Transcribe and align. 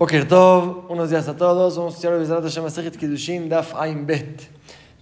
Boker 0.00 0.26
Tov, 0.26 0.86
unos 0.88 1.10
días 1.10 1.28
a 1.28 1.36
todos. 1.36 1.76
Vamos 1.76 1.92
a 1.92 1.96
estudiar 1.96 2.14
el 2.14 2.20
Bezrat 2.20 2.42
Hashem 2.42 2.62
Masechet 2.62 2.96
Kiddushin, 2.96 3.50
Daf 3.50 3.74
Ain 3.74 4.06
Bet. 4.06 4.48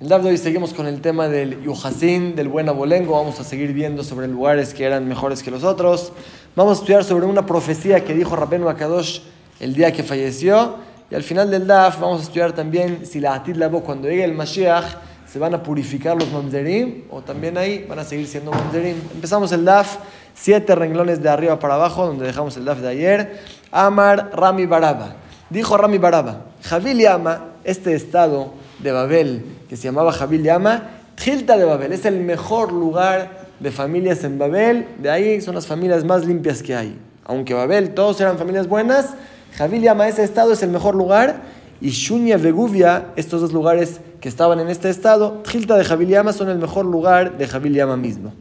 El 0.01 0.09
Daf 0.09 0.25
de 0.25 0.31
hoy 0.31 0.37
seguimos 0.37 0.75
con 0.75 0.89
el 0.89 1.01
tema 1.01 1.29
del 1.29 1.63
Yuhasin, 1.63 2.35
del 2.35 2.49
buen 2.49 2.69
abolengo. 2.69 3.13
Vamos 3.13 3.39
a 3.39 3.45
seguir 3.45 3.73
viendo 3.73 4.03
sobre 4.03 4.27
lugares 4.27 4.75
que 4.75 4.83
eran 4.83 5.07
mejores 5.07 5.45
que 5.45 5.53
los 5.53 5.63
otros. 5.63 6.11
Vamos 6.57 6.79
a 6.79 6.81
estudiar 6.81 7.05
sobre 7.05 7.27
una 7.27 7.47
profecía 7.47 8.05
que 8.05 8.13
dijo 8.13 8.35
Rabenu 8.35 8.69
Akadosh 8.69 9.21
el 9.61 9.73
día 9.73 9.93
que 9.93 10.03
falleció. 10.03 10.79
Y 11.13 11.15
al 11.15 11.23
final 11.23 11.49
del 11.49 11.69
Daf 11.69 12.01
vamos 12.01 12.19
a 12.19 12.25
estudiar 12.25 12.53
también 12.53 13.07
si 13.07 13.21
la 13.21 13.35
Atid 13.35 13.55
Labo, 13.55 13.85
cuando 13.85 14.09
llegue 14.09 14.25
el 14.25 14.35
Mashiach, 14.35 14.97
se 15.29 15.39
van 15.39 15.55
a 15.55 15.63
purificar 15.63 16.17
los 16.17 16.33
mamzerim 16.33 17.05
o 17.11 17.21
también 17.21 17.57
ahí 17.57 17.87
van 17.89 18.01
a 18.01 18.05
seguir 18.05 18.27
siendo 18.27 18.51
mamzerim. 18.51 18.97
Empezamos 19.15 19.53
el 19.53 19.65
Daf, 19.65 19.99
siete 20.35 20.75
renglones 20.75 21.23
de 21.23 21.29
arriba 21.29 21.57
para 21.61 21.75
abajo, 21.75 22.05
donde 22.05 22.27
dejamos 22.27 22.57
el 22.57 22.65
Daf 22.65 22.81
de 22.81 22.89
ayer. 22.89 23.41
Amar 23.71 24.31
Rami 24.33 24.67
Baraba. 24.67 25.17
Dijo 25.51 25.77
Rami 25.77 25.99
Baraba, 25.99 26.45
Jabil 26.63 26.99
Yama, 26.99 27.47
este 27.65 27.95
estado 27.95 28.53
de 28.81 28.93
Babel 28.93 29.45
que 29.69 29.77
se 29.77 29.85
llamaba 29.85 30.13
Jabil 30.13 30.43
Yama, 30.43 30.91
Tjilta 31.15 31.57
de 31.57 31.65
Babel, 31.65 31.93
es 31.93 32.05
el 32.05 32.21
mejor 32.21 32.73
lugar 32.73 33.47
de 33.59 33.71
familias 33.71 34.25
en 34.25 34.39
Babel, 34.39 34.87
de 34.99 35.11
ahí 35.11 35.41
son 35.41 35.55
las 35.55 35.67
familias 35.67 36.05
más 36.05 36.25
limpias 36.25 36.63
que 36.63 36.75
hay. 36.77 36.99
Aunque 37.25 37.55
Babel 37.55 37.95
todos 37.95 38.21
eran 38.21 38.39
familias 38.39 38.69
buenas, 38.69 39.15
Jabil 39.57 39.83
Yama, 39.83 40.09
ese 40.09 40.23
estado 40.23 40.53
es 40.53 40.63
el 40.63 40.71
mejor 40.71 40.95
lugar, 40.95 41.43
y 41.81 41.91
Shunya 41.91 42.37
Veguvia, 42.37 43.07
estos 43.17 43.41
dos 43.41 43.53
lugares 43.53 44.01
que 44.21 44.29
estaban 44.29 44.61
en 44.61 44.69
este 44.69 44.91
estado, 44.91 45.43
Tjilta 45.45 45.77
de 45.77 45.85
Jabil 45.85 46.09
Yama 46.09 46.33
son 46.33 46.49
el 46.49 46.59
mejor 46.59 46.85
lugar 46.85 47.37
de 47.37 47.47
Jabil 47.47 47.75
Yama 47.75 47.97
mismo. 47.97 48.33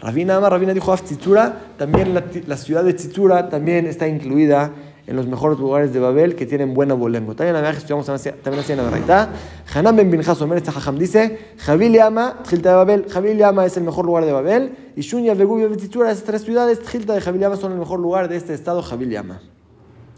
Rabina 0.00 0.36
Ama, 0.36 0.50
Rabina 0.50 0.74
dijo 0.74 0.94
Tzitzura, 0.94 1.72
también 1.78 2.14
la, 2.14 2.24
la, 2.46 2.56
ciudad 2.56 2.84
de 2.84 2.92
Tzitzura 2.92 3.48
también 3.48 3.86
está 3.86 4.06
incluida 4.06 4.72
en 5.06 5.16
los 5.16 5.26
mejores 5.26 5.58
lugares 5.58 5.92
de 5.92 6.00
Babel 6.00 6.34
que 6.34 6.46
tienen 6.46 6.74
buena 6.74 6.94
bolengo. 6.94 7.34
También 7.34 7.56
en 7.56 7.64
estudiamos 7.64 8.06
también 8.06 8.58
así 8.58 8.72
en 8.72 8.78
la. 8.78 9.28
Hanam 9.72 9.96
ben 9.96 10.10
Binjas 10.10 10.40
Omer, 10.42 10.58
este 10.58 10.72
Jajam 10.72 10.98
dice, 10.98 11.38
Jabil 11.58 11.92
Yama, 11.92 12.40
Tjilta 12.42 12.70
de 12.70 12.76
Babel, 12.76 13.06
Jabil 13.08 13.38
Yama 13.38 13.64
es 13.64 13.76
el 13.76 13.84
mejor 13.84 14.04
lugar 14.04 14.24
de 14.24 14.32
Babel, 14.32 14.76
y 14.96 15.00
Shunya, 15.02 15.34
Begubia 15.34 15.68
Tzitzura, 15.68 16.10
esas 16.10 16.24
tres 16.24 16.42
ciudades, 16.42 16.80
Tjilta 16.80 17.14
de 17.14 17.20
Jabil 17.20 17.40
Yama 17.40 17.56
son 17.56 17.72
el 17.72 17.78
mejor 17.78 18.00
lugar 18.00 18.28
de 18.28 18.36
este 18.36 18.52
estado, 18.52 18.82
Jabil 18.82 19.10
Yama. 19.10 19.40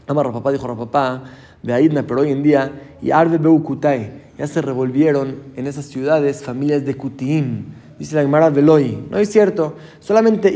Ama 0.07 0.23
Rapapá 0.23 0.53
dijo 0.53 0.67
Rapapá, 0.67 1.25
de 1.63 1.73
Aidna, 1.75 2.05
pero 2.07 2.23
hoy 2.23 2.33
en 2.33 2.43
día, 2.43 2.73
y 3.03 3.11
Arbe 3.11 3.37
Beukutai, 3.37 4.29
ya 4.39 4.47
se 4.47 4.63
revolvieron 4.63 5.37
en 5.57 5.67
esas 5.67 5.87
ciudades 5.87 6.43
familias 6.43 6.87
de 6.87 6.97
Kutiim, 6.97 7.67
Dice 7.99 8.15
la 8.15 8.23
Gemara 8.23 8.49
Veloy. 8.49 9.07
No 9.11 9.19
es 9.19 9.31
cierto. 9.31 9.75
Solamente 9.99 10.49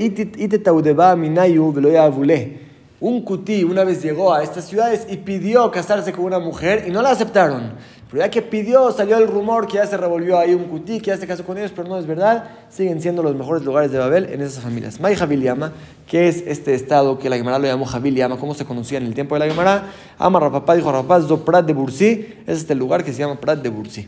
minayu 1.16 1.72
veloy 1.72 1.96
avule. 1.96 2.60
Un 3.00 3.22
kutí 3.22 3.64
una 3.64 3.82
vez 3.82 4.00
llegó 4.00 4.32
a 4.32 4.44
estas 4.44 4.66
ciudades 4.66 5.06
y 5.10 5.16
pidió 5.16 5.68
casarse 5.72 6.12
con 6.12 6.24
una 6.24 6.38
mujer 6.38 6.84
y 6.86 6.92
no 6.92 7.02
la 7.02 7.10
aceptaron. 7.10 7.72
Pero 8.12 8.24
ya 8.24 8.30
que 8.30 8.42
pidió, 8.42 8.92
salió 8.92 9.16
el 9.16 9.26
rumor 9.26 9.66
que 9.66 9.78
ya 9.78 9.86
se 9.86 9.96
revolvió 9.96 10.38
ahí 10.38 10.52
un 10.52 10.64
kutí, 10.64 11.00
que 11.00 11.06
ya 11.06 11.16
se 11.16 11.26
casó 11.26 11.46
con 11.46 11.56
ellos, 11.56 11.72
pero 11.74 11.88
no 11.88 11.98
es 11.98 12.06
verdad. 12.06 12.44
Siguen 12.68 13.00
siendo 13.00 13.22
los 13.22 13.34
mejores 13.34 13.64
lugares 13.64 13.90
de 13.90 13.98
Babel 13.98 14.26
en 14.26 14.42
esas 14.42 14.62
familias. 14.62 15.00
May 15.00 15.16
Yama, 15.16 15.72
que 16.06 16.28
es 16.28 16.44
este 16.46 16.74
estado 16.74 17.18
que 17.18 17.30
la 17.30 17.38
Gemara 17.38 17.58
lo 17.58 17.64
llamó 17.64 17.86
Yama, 17.86 18.36
¿cómo 18.36 18.52
se 18.52 18.66
conocía 18.66 18.98
en 18.98 19.06
el 19.06 19.14
tiempo 19.14 19.34
de 19.34 19.38
la 19.38 19.46
Gemara? 19.46 19.84
Ama 20.18 20.40
Rapapá 20.40 20.74
dijo 20.74 20.92
Rapapá, 20.92 21.22
Zo 21.22 21.42
Prat 21.42 21.64
de 21.64 21.72
Bursi, 21.72 22.34
es 22.46 22.58
este 22.58 22.74
lugar 22.74 23.02
que 23.02 23.14
se 23.14 23.20
llama 23.20 23.40
Prat 23.40 23.62
de 23.62 23.70
Bursi. 23.70 24.06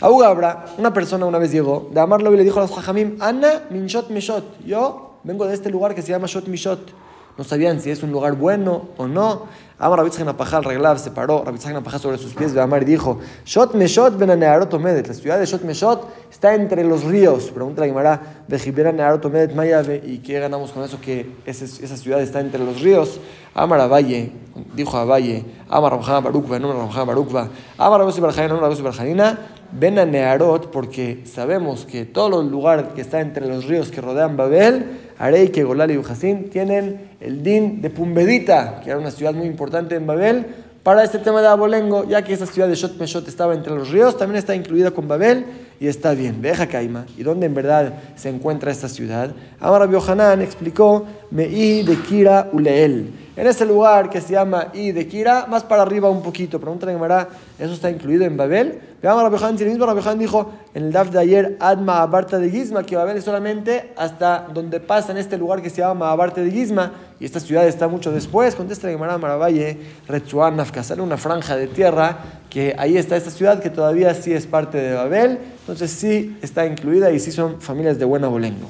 A 0.00 0.08
Ugabra, 0.08 0.66
una 0.78 0.94
persona 0.94 1.26
una 1.26 1.38
vez 1.38 1.50
llegó 1.50 1.90
de 1.92 1.98
amarlo 1.98 2.32
y 2.32 2.36
le 2.36 2.44
dijo 2.44 2.60
a 2.60 2.62
los 2.62 2.70
Jajamim, 2.70 3.16
Ana 3.18 3.64
Minshot 3.68 4.10
Mishot, 4.10 4.64
yo 4.64 5.18
vengo 5.24 5.44
de 5.48 5.54
este 5.54 5.70
lugar 5.70 5.96
que 5.96 6.02
se 6.02 6.12
llama 6.12 6.28
Shot 6.28 6.46
Mishot. 6.46 6.92
No 7.36 7.44
sabían 7.44 7.80
si 7.80 7.90
es 7.90 8.02
un 8.02 8.12
lugar 8.12 8.34
bueno 8.34 8.90
o 8.96 9.08
no. 9.08 9.46
Amar 9.82 10.00
Rabitzak 10.00 10.26
Napajal 10.26 10.62
reglav 10.62 10.98
se 10.98 11.10
paró, 11.10 11.42
Rabitzak 11.42 11.72
Napajal 11.72 12.00
sobre 12.00 12.18
sus 12.18 12.34
pies 12.34 12.52
de 12.52 12.60
Amar 12.60 12.82
y 12.82 12.84
dijo, 12.84 13.18
Shot 13.46 13.72
Meshot 13.74 14.18
ben 14.18 14.28
Omedet, 14.30 15.08
la 15.08 15.14
ciudad 15.14 15.38
de 15.38 15.46
Shot 15.46 15.62
Meshot 15.62 16.06
está 16.30 16.54
entre 16.54 16.84
los 16.84 17.04
ríos. 17.04 17.44
Pregunta 17.50 17.80
la 17.80 17.86
Gemara, 17.86 18.20
Bejibera 18.46 18.92
Nearot 18.92 19.24
Omedet 19.24 19.54
Mayave, 19.54 20.02
¿y 20.04 20.18
qué 20.18 20.38
ganamos 20.38 20.72
con 20.72 20.84
eso 20.84 21.00
que 21.00 21.30
esa 21.46 21.96
ciudad 21.96 22.20
está 22.20 22.40
entre 22.40 22.62
los 22.62 22.82
ríos? 22.82 23.20
Amar 23.54 23.90
Valle, 23.90 24.32
dijo 24.74 24.98
a 24.98 25.06
Valle, 25.06 25.46
Amar 25.70 25.92
Rabjana 25.92 26.20
Barukva, 26.20 26.58
no 26.58 26.74
Rabjana 26.74 27.04
Barukva, 27.04 27.48
Amar 27.78 28.00
Rabosi 28.00 28.20
Barjanina, 28.20 28.60
no 28.60 28.82
Barjanina, 28.82 29.38
ven 29.72 29.98
a 29.98 30.04
Nearot 30.04 30.70
porque 30.70 31.22
sabemos 31.24 31.86
que 31.86 32.04
todos 32.04 32.30
los 32.30 32.44
lugares 32.44 32.84
que 32.94 33.00
están 33.00 33.22
entre 33.22 33.46
los 33.46 33.64
ríos 33.64 33.90
que 33.90 34.02
rodean 34.02 34.36
Babel, 34.36 35.10
Arei, 35.18 35.48
que 35.50 35.64
Golal 35.64 35.90
y 35.90 35.96
Ujasín 35.96 36.50
tienen 36.50 37.09
el 37.20 37.42
din 37.42 37.82
de 37.82 37.90
Pumbedita, 37.90 38.80
que 38.82 38.90
era 38.90 38.98
una 38.98 39.10
ciudad 39.10 39.34
muy 39.34 39.46
importante 39.46 39.94
en 39.94 40.06
Babel, 40.06 40.46
para 40.82 41.04
este 41.04 41.18
tema 41.18 41.42
de 41.42 41.48
Abolengo, 41.48 42.08
ya 42.08 42.22
que 42.22 42.32
esa 42.32 42.46
ciudad 42.46 42.66
de 42.66 42.74
Shot 42.74 42.98
Meshot 42.98 43.28
estaba 43.28 43.54
entre 43.54 43.74
los 43.74 43.90
ríos, 43.90 44.16
también 44.16 44.38
está 44.38 44.54
incluida 44.54 44.90
con 44.90 45.06
Babel 45.06 45.44
y 45.78 45.88
está 45.88 46.14
bien. 46.14 46.40
Deja 46.40 46.66
Caima. 46.66 47.04
¿Y 47.18 47.22
dónde 47.22 47.46
en 47.46 47.54
verdad 47.54 47.92
se 48.16 48.30
encuentra 48.30 48.70
esta 48.70 48.88
ciudad? 48.88 49.30
Amar 49.60 49.86
Biohanan 49.88 50.40
explicó 50.40 51.04
Me'i 51.30 51.82
de 51.82 51.96
Kira 51.96 52.48
Uleel. 52.52 53.12
En 53.40 53.46
ese 53.46 53.64
lugar 53.64 54.10
que 54.10 54.20
se 54.20 54.34
llama 54.34 54.66
I 54.74 54.92
de 54.92 55.08
Kira, 55.08 55.46
más 55.46 55.64
para 55.64 55.80
arriba 55.80 56.10
un 56.10 56.22
poquito. 56.22 56.60
Pregunta 56.60 56.84
la 56.84 56.92
Gemara, 56.92 57.26
¿eso 57.58 57.72
está 57.72 57.88
incluido 57.88 58.26
en 58.26 58.36
Babel? 58.36 58.78
Veamos 59.02 59.24
a 59.24 59.30
Rabbi 59.30 59.56
si 59.56 59.64
el 59.64 59.70
mismo 59.70 60.14
dijo 60.18 60.52
en 60.74 60.84
el 60.84 60.92
DAF 60.92 61.08
de 61.08 61.20
ayer, 61.20 61.56
Adma 61.58 62.02
Abarta 62.02 62.38
de 62.38 62.50
Gizma, 62.50 62.82
que 62.82 62.96
Babel 62.96 63.16
es 63.16 63.24
solamente 63.24 63.94
hasta 63.96 64.46
donde 64.52 64.78
pasa 64.78 65.12
en 65.12 65.16
este 65.16 65.38
lugar 65.38 65.62
que 65.62 65.70
se 65.70 65.78
llama 65.78 66.10
Abarta 66.10 66.42
de 66.42 66.50
Gizma, 66.50 66.92
y 67.18 67.24
esta 67.24 67.40
ciudad 67.40 67.66
está 67.66 67.88
mucho 67.88 68.12
después. 68.12 68.54
Contesta 68.54 68.88
la 68.88 68.92
Gemara 68.92 69.16
Maravalle, 69.16 69.78
Retzuan 70.06 70.56
Nafka, 70.56 70.82
sale 70.82 71.00
una 71.00 71.16
franja 71.16 71.56
de 71.56 71.66
tierra, 71.66 72.18
que 72.50 72.74
ahí 72.76 72.98
está 72.98 73.16
esta 73.16 73.30
ciudad 73.30 73.62
que 73.62 73.70
todavía 73.70 74.12
sí 74.12 74.34
es 74.34 74.46
parte 74.46 74.76
de 74.76 74.92
Babel, 74.96 75.38
entonces 75.60 75.90
sí 75.90 76.36
está 76.42 76.66
incluida 76.66 77.10
y 77.10 77.18
sí 77.18 77.32
son 77.32 77.58
familias 77.62 77.98
de 77.98 78.04
buena 78.04 78.28
bolengo. 78.28 78.68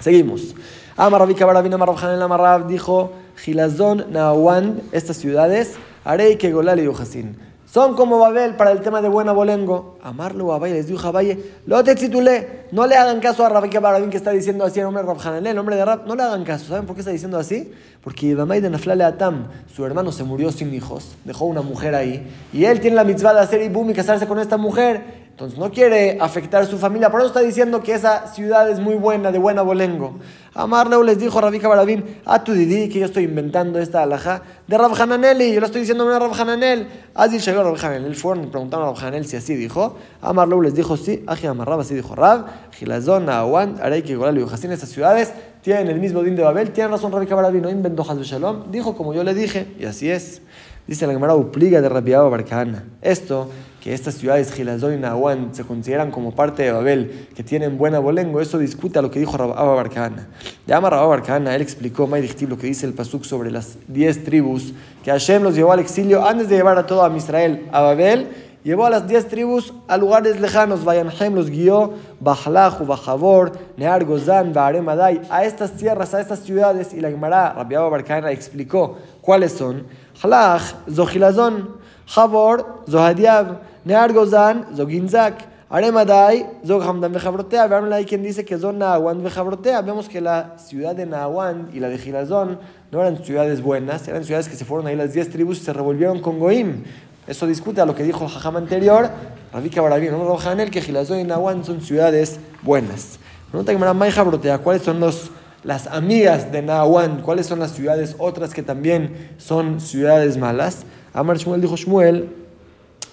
Seguimos. 0.00 0.56
Amarabika 0.96 1.46
Barabina 1.46 1.76
Marabjan 1.76 2.20
Amarab 2.20 2.66
dijo, 2.66 3.12
Gilazón, 3.36 4.06
Nahuan, 4.10 4.82
estas 4.92 5.16
ciudades, 5.16 5.74
Arei, 6.04 6.36
Kegolal 6.36 6.80
y 6.80 6.88
Ujasin 6.88 7.36
son 7.76 7.94
como 7.94 8.18
Babel 8.18 8.54
para 8.54 8.70
el 8.70 8.80
tema 8.80 9.02
de 9.02 9.08
buena 9.08 9.32
bolengo. 9.32 9.98
Amarlo 10.02 10.50
a 10.54 10.58
Valle, 10.58 10.72
les 10.72 10.86
dijo 10.86 11.06
a 11.06 11.22
lo 11.66 11.84
te 11.84 11.94
titulé, 11.94 12.64
no 12.72 12.86
le 12.86 12.96
hagan 12.96 13.20
caso 13.20 13.44
a 13.44 13.50
Rabbi 13.50 13.68
Barabín 13.76 14.08
que 14.08 14.16
está 14.16 14.30
diciendo 14.30 14.64
así 14.64 14.78
el 14.80 14.86
nombre 14.86 15.02
de 15.02 15.50
el 15.50 15.56
nombre 15.56 15.76
de 15.76 15.84
Rab, 15.84 16.06
no 16.06 16.14
le 16.14 16.22
hagan 16.22 16.42
caso. 16.44 16.64
¿Saben 16.68 16.86
por 16.86 16.94
qué 16.94 17.00
está 17.00 17.10
diciendo 17.10 17.38
así? 17.38 17.70
Porque 18.02 18.28
Ibamay 18.28 18.62
de 18.62 18.70
Naflale 18.70 19.04
Atam, 19.04 19.48
su 19.74 19.84
hermano 19.84 20.10
se 20.10 20.24
murió 20.24 20.52
sin 20.52 20.72
hijos, 20.72 21.16
dejó 21.26 21.44
una 21.44 21.60
mujer 21.60 21.94
ahí, 21.94 22.26
y 22.50 22.64
él 22.64 22.80
tiene 22.80 22.96
la 22.96 23.04
mitzvah 23.04 23.34
de 23.34 23.40
hacer 23.40 23.60
ibum 23.60 23.90
y 23.90 23.92
casarse 23.92 24.26
con 24.26 24.38
esta 24.38 24.56
mujer. 24.56 25.25
Entonces 25.36 25.58
no 25.58 25.70
quiere 25.70 26.16
afectar 26.18 26.62
a 26.62 26.64
su 26.64 26.78
familia. 26.78 27.10
Por 27.10 27.20
eso 27.20 27.26
está 27.26 27.40
diciendo 27.40 27.82
que 27.82 27.92
esa 27.92 28.26
ciudad 28.28 28.70
es 28.70 28.80
muy 28.80 28.94
buena, 28.94 29.30
de 29.30 29.38
buena 29.38 29.60
bolengo. 29.60 30.14
Amarleu 30.54 31.02
les 31.02 31.18
dijo 31.18 31.38
Rabika 31.38 31.68
Barabim, 31.68 32.02
a 32.24 32.42
tu 32.42 32.54
didi, 32.54 32.88
que 32.88 33.00
yo 33.00 33.04
estoy 33.04 33.24
inventando 33.24 33.78
esta 33.78 34.02
alhaja 34.02 34.40
de 34.66 34.78
Rab 34.78 34.98
Hananeli. 34.98 35.52
Yo 35.52 35.60
lo 35.60 35.66
estoy 35.66 35.82
diciendo 35.82 36.10
a 36.10 36.18
Rab 36.18 36.32
Hananel. 36.32 36.88
Así 37.14 37.38
llegó 37.38 37.62
Rab 37.64 37.76
Hananel. 37.76 38.16
Fueron 38.16 38.44
y 38.44 38.46
preguntaron 38.46 38.88
a 38.88 38.92
Rab 38.92 38.98
Hananel 38.98 39.26
si 39.26 39.36
así 39.36 39.54
dijo. 39.54 39.98
Amarleu 40.22 40.62
les 40.62 40.74
dijo, 40.74 40.96
sí. 40.96 41.22
Aji 41.26 41.48
Amarrab, 41.48 41.80
así 41.80 41.94
dijo 41.94 42.14
Rab. 42.14 42.46
Gilazón, 42.72 43.26
Nahuan, 43.26 43.76
Areiki, 43.82 44.14
Golal 44.14 44.38
y 44.38 44.42
Ujasín. 44.42 44.72
Estas 44.72 44.88
ciudades 44.88 45.34
tienen 45.60 45.88
el 45.88 46.00
mismo 46.00 46.22
din 46.22 46.34
de 46.34 46.44
Babel. 46.44 46.70
Tienen 46.70 46.92
razón 46.92 47.12
Rabika 47.12 47.34
Barabim, 47.34 47.60
no 47.60 47.68
inventó 47.68 48.10
Hazbe 48.10 48.24
Shalom. 48.24 48.70
Dijo 48.70 48.96
como 48.96 49.12
yo 49.12 49.22
le 49.22 49.34
dije, 49.34 49.66
y 49.78 49.84
así 49.84 50.10
es. 50.10 50.40
Dice 50.86 51.06
la 51.06 51.12
Gemara 51.12 51.34
Upliga 51.34 51.82
de 51.82 51.90
Rabiaba 51.90 52.26
Barcana. 52.30 52.84
Esto 53.02 53.50
que 53.86 53.94
estas 53.94 54.16
ciudades, 54.16 54.52
Gilazón 54.52 54.94
y 54.94 54.96
Nahuán, 54.96 55.54
se 55.54 55.62
consideran 55.62 56.10
como 56.10 56.32
parte 56.32 56.64
de 56.64 56.72
Babel, 56.72 57.28
que 57.36 57.44
tienen 57.44 57.78
buena 57.78 58.00
bolengo, 58.00 58.40
eso 58.40 58.58
discute 58.58 58.98
a 58.98 59.02
lo 59.02 59.12
que 59.12 59.20
dijo 59.20 59.36
Rabba 59.36 59.62
Barcana. 59.62 60.26
Llama 60.66 60.90
Rabba 60.90 61.06
Barcana, 61.06 61.54
él 61.54 61.62
explicó, 61.62 62.08
Maydichtib, 62.08 62.48
lo 62.48 62.58
que 62.58 62.66
dice 62.66 62.84
el 62.84 62.94
Pasuk 62.94 63.22
sobre 63.22 63.52
las 63.52 63.78
diez 63.86 64.24
tribus, 64.24 64.74
que 65.04 65.12
Hashem 65.12 65.40
los 65.44 65.54
llevó 65.54 65.70
al 65.70 65.78
exilio 65.78 66.26
antes 66.26 66.48
de 66.48 66.56
llevar 66.56 66.76
a 66.78 66.84
todo 66.84 67.04
a 67.04 67.16
Israel 67.16 67.68
a 67.70 67.80
Babel, 67.80 68.26
llevó 68.64 68.86
a 68.86 68.90
las 68.90 69.06
diez 69.06 69.28
tribus 69.28 69.72
a 69.86 69.96
lugares 69.96 70.40
lejanos, 70.40 70.84
Vayanhem 70.84 71.36
los 71.36 71.48
guió, 71.48 71.92
Bajlach, 72.18 72.84
Bajabor, 72.84 73.52
Near 73.76 74.04
Gozán, 74.04 74.52
Madai, 74.82 75.20
a 75.30 75.44
estas 75.44 75.74
tierras, 75.74 76.12
a 76.12 76.20
estas 76.20 76.40
ciudades, 76.40 76.92
y 76.92 77.00
la 77.00 77.08
Gemara, 77.08 77.52
Rabbi 77.52 77.76
Barcana, 77.76 78.32
explicó 78.32 78.98
cuáles 79.20 79.52
son. 79.52 79.86
Jalach, 80.20 80.74
Zohilazón, 80.92 81.76
Javor, 82.06 82.82
Zohadiab, 82.88 83.75
Near 83.86 84.12
Gozan, 84.12 84.74
Zoginzak, 84.74 85.46
Aremadai, 85.70 86.44
Zog 86.66 86.82
Hamdan 86.82 87.12
Vejabrotea. 87.12 87.68
Vean 87.68 87.92
ahí 87.92 88.04
quien 88.04 88.20
dice 88.20 88.44
que 88.44 88.58
son 88.58 88.78
Nahuan 88.78 89.22
Vejabrotea. 89.22 89.80
Vemos 89.80 90.08
que 90.08 90.20
la 90.20 90.58
ciudad 90.58 90.96
de 90.96 91.06
Nahuan 91.06 91.70
y 91.72 91.78
la 91.78 91.88
de 91.88 91.96
Gilazón 91.96 92.58
no 92.90 93.00
eran 93.00 93.22
ciudades 93.22 93.62
buenas, 93.62 94.08
eran 94.08 94.24
ciudades 94.24 94.48
que 94.48 94.56
se 94.56 94.64
fueron 94.64 94.88
ahí 94.88 94.96
las 94.96 95.12
10 95.12 95.30
tribus 95.30 95.58
y 95.58 95.60
se 95.60 95.72
revolvieron 95.72 96.20
con 96.20 96.40
Goim. 96.40 96.82
Eso 97.28 97.46
discute 97.46 97.80
a 97.80 97.86
lo 97.86 97.94
que 97.94 98.02
dijo 98.02 98.24
el 98.24 98.30
Jajam 98.30 98.56
anterior, 98.56 99.08
Rabika 99.52 99.80
Barabín, 99.80 100.10
no 100.10 100.36
Janel, 100.36 100.72
que 100.72 100.82
Gilazón 100.82 101.20
y 101.20 101.24
Nahuan 101.24 101.64
son 101.64 101.80
ciudades 101.80 102.40
buenas. 102.62 103.20
Pregunta 103.52 103.72
que 103.72 103.78
me 103.78 104.24
Brotea, 104.24 104.58
¿cuáles 104.58 104.82
son 104.82 104.98
los 104.98 105.30
las 105.62 105.86
amigas 105.86 106.50
de 106.50 106.60
Nahuan, 106.60 107.22
cuáles 107.22 107.46
son 107.46 107.60
las 107.60 107.70
ciudades 107.70 108.16
otras 108.18 108.52
que 108.52 108.64
también 108.64 109.30
son 109.38 109.80
ciudades 109.80 110.36
malas? 110.36 110.84
Amar 111.14 111.38
Shmuel 111.38 111.60
dijo 111.60 111.76
Shmuel, 111.76 112.45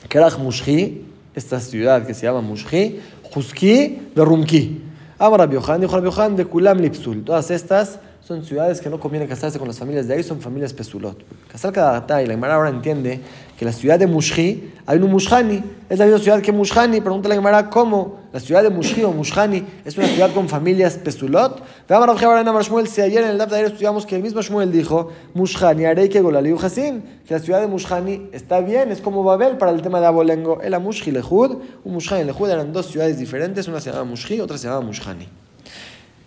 Kerach 0.10 0.38
Mushki, 0.38 1.06
esta 1.36 1.60
ciudad 1.60 2.06
que 2.06 2.14
se 2.14 2.26
llama 2.26 2.42
Mushki, 2.42 3.00
Juski 3.34 4.00
de 4.16 4.24
Rumki. 4.24 4.82
Amar 5.18 5.40
Rabbi 5.40 5.56
Yohan, 5.56 5.82
dijo 5.82 5.96
Rabbi 5.96 6.06
Yohan, 6.06 6.36
de 6.36 6.46
Kulam 6.46 6.80
Lipsul. 6.80 7.24
Todas 7.24 7.50
estas 7.52 8.00
son 8.22 8.44
ciudades 8.44 8.80
que 8.80 8.90
no 8.90 9.00
conviene 9.00 9.28
casarse 9.28 9.60
con 9.60 9.68
las 9.68 9.78
familias 9.78 10.08
de 10.08 10.14
ahí, 10.16 10.24
son 10.24 10.40
familias 10.40 10.74
pesulot. 10.74 11.24
Casar 11.52 11.74
cada 11.74 12.22
y 12.22 12.26
la 12.26 12.34
Gemara 12.34 12.56
ahora 12.56 12.70
entiende 12.70 13.20
que 13.64 13.68
la 13.68 13.72
ciudad 13.72 13.98
de 13.98 14.08
Mushri, 14.08 14.74
hay 14.86 15.00
un 15.00 15.10
Mushani, 15.10 15.64
es 15.90 15.98
la 15.98 16.06
misma 16.06 16.20
ciudad 16.20 16.42
que 16.42 16.52
Mushani, 16.52 17.00
pregunta 17.00 17.30
la 17.30 17.36
Gemara 17.36 17.70
cómo 17.70 18.20
la 18.34 18.42
ciudad 18.42 18.62
de 18.62 18.70
Mushri 18.70 19.06
o 19.06 19.14
Mushani 19.14 19.64
es 19.86 19.98
una 19.98 20.08
ciudad 20.08 20.34
con 20.34 20.50
familias 20.50 20.98
pesulot. 20.98 21.64
Veamos 21.88 22.22
a 22.22 22.62
Shmuel, 22.62 22.88
si 22.90 23.00
ayer 23.00 23.24
en 23.24 23.30
el 23.30 23.38
Daf 23.38 23.54
estudiamos 23.54 24.06
que 24.06 24.18
el 24.18 24.22
mismo 24.22 24.42
Shmuel 24.42 24.70
dijo, 24.70 25.12
Mushani, 25.34 26.10
que 26.10 26.20
Golaliu 26.20 26.60
Hasim, 26.60 27.04
que 27.26 27.36
la 27.36 27.40
ciudad 27.40 27.62
de 27.62 27.68
Mushani 27.68 28.28
está 28.34 28.60
bien, 28.60 28.92
es 28.92 29.00
como 29.00 29.24
Babel 29.24 29.56
para 29.56 29.72
el 29.72 29.82
tema 29.82 30.02
de 30.02 30.08
Abolengo. 30.08 30.60
El 30.62 30.78
Mushri 30.82 31.14
Lehud, 31.14 31.60
un 31.86 31.94
Mushani 31.94 32.26
Lehud 32.26 32.50
eran 32.50 32.74
dos 32.74 32.88
ciudades 32.88 33.18
diferentes, 33.18 33.70
una 33.70 33.80
se 33.80 33.92
llamaba 33.92 34.10
Mushri, 34.10 34.42
otra 34.42 34.58
se 34.58 34.66
llamaba 34.68 34.86
Mushani. 34.86 35.30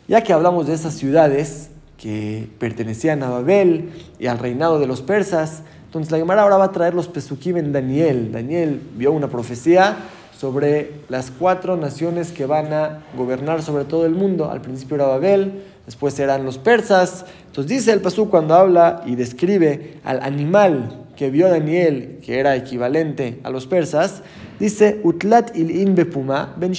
Ya 0.08 0.22
que 0.22 0.32
hablamos 0.32 0.68
de 0.68 0.72
esas 0.72 0.94
ciudades, 0.94 1.68
que 1.96 2.48
pertenecían 2.58 3.22
a 3.22 3.30
Babel 3.30 3.90
y 4.18 4.26
al 4.26 4.38
reinado 4.38 4.78
de 4.78 4.86
los 4.86 5.02
persas. 5.02 5.62
Entonces 5.96 6.12
la 6.12 6.18
Gemara 6.18 6.42
ahora 6.42 6.58
va 6.58 6.64
a 6.64 6.72
traer 6.72 6.92
los 6.92 7.08
Pesukim 7.08 7.56
en 7.56 7.72
Daniel. 7.72 8.30
Daniel 8.30 8.82
vio 8.96 9.12
una 9.12 9.28
profecía 9.28 9.96
sobre 10.38 10.92
las 11.08 11.30
cuatro 11.30 11.78
naciones 11.78 12.32
que 12.32 12.44
van 12.44 12.70
a 12.74 13.04
gobernar 13.16 13.62
sobre 13.62 13.84
todo 13.84 14.04
el 14.04 14.12
mundo. 14.12 14.50
Al 14.50 14.60
principio 14.60 14.96
era 14.96 15.06
Babel, 15.06 15.62
después 15.86 16.18
eran 16.18 16.44
los 16.44 16.58
persas. 16.58 17.24
Entonces 17.46 17.78
dice 17.78 17.92
el 17.92 18.02
Pasú 18.02 18.28
cuando 18.28 18.54
habla 18.54 19.02
y 19.06 19.14
describe 19.14 19.94
al 20.04 20.22
animal 20.22 21.06
que 21.16 21.30
vio 21.30 21.48
Daniel, 21.48 22.18
que 22.22 22.38
era 22.38 22.56
equivalente 22.56 23.40
a 23.42 23.48
los 23.48 23.66
persas, 23.66 24.22
dice 24.60 25.00
Utlat 25.02 25.56
il 25.56 25.70
in 25.70 25.94
bepuma 25.94 26.54
ben 26.58 26.74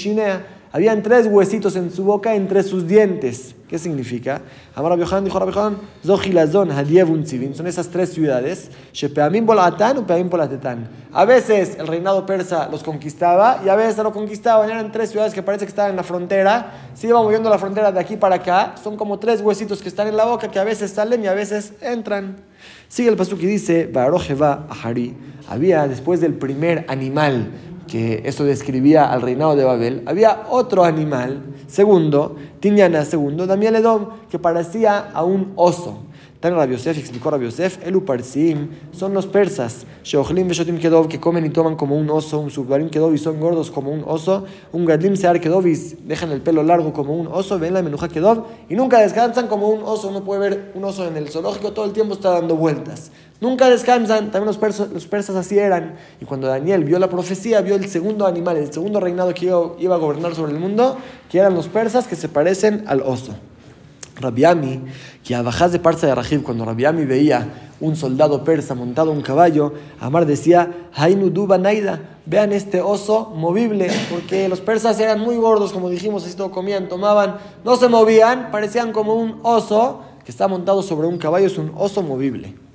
habían 0.71 1.01
tres 1.01 1.27
huesitos 1.27 1.75
en 1.75 1.91
su 1.91 2.03
boca 2.03 2.35
entre 2.35 2.63
sus 2.63 2.87
dientes. 2.87 3.55
¿Qué 3.67 3.77
significa? 3.77 4.41
Amar 4.75 4.97
Rabbi 4.97 5.25
dijo 5.25 5.39
Rabbi 5.39 5.75
Zohilazon, 6.05 6.71
Hadievun 6.71 7.25
son 7.53 7.67
esas 7.67 7.89
tres 7.89 8.13
ciudades, 8.13 8.71
Shepeamim 8.93 9.45
Bolatan 9.45 9.97
o 9.97 10.07
Peamim 10.07 10.29
Bolatetán. 10.29 10.87
A 11.11 11.25
veces 11.25 11.75
el 11.77 11.85
reinado 11.85 12.25
persa 12.25 12.69
los 12.69 12.81
conquistaba 12.81 13.61
y 13.65 13.69
a 13.69 13.75
veces 13.75 13.97
no 13.97 14.13
conquistaban. 14.13 14.69
Eran 14.69 14.89
tres 14.91 15.09
ciudades 15.09 15.33
que 15.33 15.43
parece 15.43 15.65
que 15.65 15.69
estaban 15.69 15.91
en 15.91 15.97
la 15.97 16.03
frontera. 16.03 16.89
Se 16.93 17.07
iban 17.07 17.23
moviendo 17.23 17.49
la 17.49 17.57
frontera 17.57 17.91
de 17.91 17.99
aquí 17.99 18.15
para 18.15 18.35
acá. 18.35 18.75
Son 18.81 18.95
como 18.95 19.19
tres 19.19 19.41
huesitos 19.41 19.81
que 19.81 19.89
están 19.89 20.07
en 20.07 20.15
la 20.15 20.23
boca 20.23 20.49
que 20.49 20.59
a 20.59 20.63
veces 20.63 20.91
salen 20.91 21.23
y 21.23 21.27
a 21.27 21.33
veces 21.33 21.73
entran. 21.81 22.37
Sigue 22.87 23.09
el 23.09 23.17
pasuk 23.17 23.41
y 23.41 23.47
dice, 23.47 23.89
Barojeva 23.91 24.65
Ahari. 24.69 25.13
Había 25.49 25.87
después 25.87 26.21
del 26.21 26.35
primer 26.35 26.85
animal 26.87 27.51
que 27.87 28.21
eso 28.25 28.43
describía 28.43 29.11
al 29.11 29.21
reinado 29.21 29.55
de 29.55 29.63
Babel, 29.63 30.03
había 30.05 30.45
otro 30.49 30.83
animal, 30.83 31.41
segundo, 31.67 32.35
Tiñana, 32.59 33.05
segundo, 33.05 33.47
Damiel 33.47 33.75
Edom, 33.75 34.09
que 34.29 34.39
parecía 34.39 35.09
a 35.13 35.23
un 35.23 35.53
oso. 35.55 36.03
Tan 36.39 36.53
Rabbi 36.53 36.73
Yosef, 36.73 36.95
explicó 36.99 37.31
Rabbi 37.31 37.45
Yosef, 37.45 37.83
Eluparsim, 37.83 38.69
son 38.91 39.11
los 39.15 39.25
persas, 39.25 39.87
Sheochlim 40.03 40.47
Veshotim 40.47 40.77
Kedov, 40.77 41.07
que 41.07 41.19
comen 41.19 41.43
y 41.47 41.49
toman 41.49 41.75
como 41.75 41.97
un 41.97 42.07
oso, 42.11 42.37
un 42.39 42.51
Subbarim 42.51 42.89
Kedov 42.89 43.11
y 43.15 43.17
son 43.17 43.39
gordos 43.39 43.71
como 43.71 43.89
un 43.89 44.03
oso, 44.05 44.45
un 44.71 44.85
Gadlim 44.85 45.15
Sear 45.15 45.41
Kedov 45.41 45.65
y 45.65 45.73
dejan 46.05 46.31
el 46.31 46.41
pelo 46.41 46.61
largo 46.61 46.93
como 46.93 47.15
un 47.15 47.25
oso, 47.25 47.57
ven 47.57 47.73
la 47.73 47.81
menuja 47.81 48.07
Kedov 48.07 48.43
y 48.69 48.75
nunca 48.75 48.99
descansan 48.99 49.47
como 49.47 49.69
un 49.69 49.81
oso. 49.83 50.09
Uno 50.09 50.23
puede 50.23 50.41
ver 50.41 50.71
un 50.75 50.83
oso 50.83 51.07
en 51.07 51.17
el 51.17 51.27
zoológico, 51.27 51.73
todo 51.73 51.85
el 51.85 51.91
tiempo 51.91 52.13
está 52.13 52.29
dando 52.29 52.55
vueltas. 52.55 53.11
Nunca 53.39 53.69
descansan, 53.69 54.31
también 54.31 54.45
los 54.47 54.57
persas, 54.57 54.89
los 54.89 55.05
persas 55.05 55.35
así 55.35 55.59
eran. 55.59 55.95
Y 56.19 56.25
cuando 56.25 56.47
Daniel 56.47 56.83
vio 56.83 56.97
la 56.97 57.07
profecía, 57.09 57.61
vio 57.61 57.75
el 57.75 57.87
segundo 57.87 58.25
animal, 58.25 58.57
el 58.57 58.73
segundo 58.73 58.99
reinado 58.99 59.31
que 59.33 59.45
iba, 59.45 59.95
a 59.95 59.97
gobernar 59.97 60.33
sobre 60.33 60.53
el 60.53 60.59
mundo, 60.59 60.97
que 61.29 61.37
eran 61.37 61.53
los 61.53 61.67
persas 61.67 62.07
que 62.07 62.15
se 62.15 62.29
parecen 62.29 62.85
al 62.87 63.01
oso. 63.01 63.35
Rabiami, 64.19 64.81
que 65.23 65.35
a 65.35 65.43
bajas 65.43 65.71
de 65.71 65.77
Parsa 65.77 66.07
de 66.07 66.15
Rajib, 66.15 66.41
cuando 66.41 66.65
Rabiami 66.65 67.05
veía 67.05 67.69
un 67.79 67.95
soldado 67.95 68.43
persa 68.43 68.73
montado 68.73 69.11
en 69.11 69.17
un 69.17 69.23
caballo, 69.23 69.73
Amar 69.99 70.25
decía, 70.25 70.89
Hainu 70.95 71.31
Naida, 71.59 72.01
vean 72.25 72.51
este 72.51 72.81
oso 72.81 73.31
movible, 73.35 73.91
porque 74.09 74.49
los 74.49 74.61
persas 74.61 74.99
eran 74.99 75.19
muy 75.19 75.35
gordos, 75.35 75.71
como 75.71 75.91
dijimos, 75.91 76.25
así 76.25 76.35
todo 76.35 76.49
comían, 76.49 76.89
tomaban, 76.89 77.37
no 77.63 77.75
se 77.75 77.87
movían, 77.87 78.49
parecían 78.49 78.91
como 78.91 79.13
un 79.13 79.39
oso 79.43 80.01
que 80.25 80.31
está 80.31 80.47
montado 80.47 80.81
sobre 80.81 81.05
un 81.07 81.19
caballo, 81.19 81.45
es 81.45 81.59
un 81.59 81.71
oso 81.75 82.01
movible. 82.01 82.66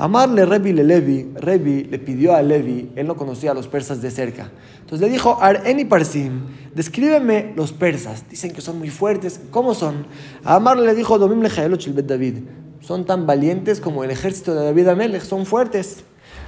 Amarle 0.00 0.46
Rebi 0.46 0.72
le 0.72 0.84
Levi, 0.84 1.26
Rebi 1.34 1.82
le 1.82 1.98
pidió 1.98 2.32
a 2.32 2.40
Levi, 2.40 2.92
él 2.94 3.08
no 3.08 3.16
conocía 3.16 3.50
a 3.50 3.54
los 3.54 3.66
persas 3.66 4.00
de 4.00 4.12
cerca. 4.12 4.48
Entonces 4.78 5.00
le 5.00 5.12
dijo, 5.12 5.42
Areni 5.42 5.84
Parsim, 5.84 6.42
descríbeme 6.72 7.52
los 7.56 7.72
persas. 7.72 8.28
Dicen 8.30 8.52
que 8.52 8.60
son 8.60 8.78
muy 8.78 8.90
fuertes. 8.90 9.40
¿Cómo 9.50 9.74
son? 9.74 10.06
A 10.44 10.54
Amarle 10.54 10.86
le 10.86 10.94
dijo, 10.94 11.18
Domim 11.18 11.42
le 11.42 12.02
David. 12.02 12.36
Son 12.80 13.04
tan 13.06 13.26
valientes 13.26 13.80
como 13.80 14.04
el 14.04 14.12
ejército 14.12 14.54
de 14.54 14.66
David 14.66 14.86
Amelech, 14.86 15.22
son 15.22 15.44
fuertes. 15.44 16.04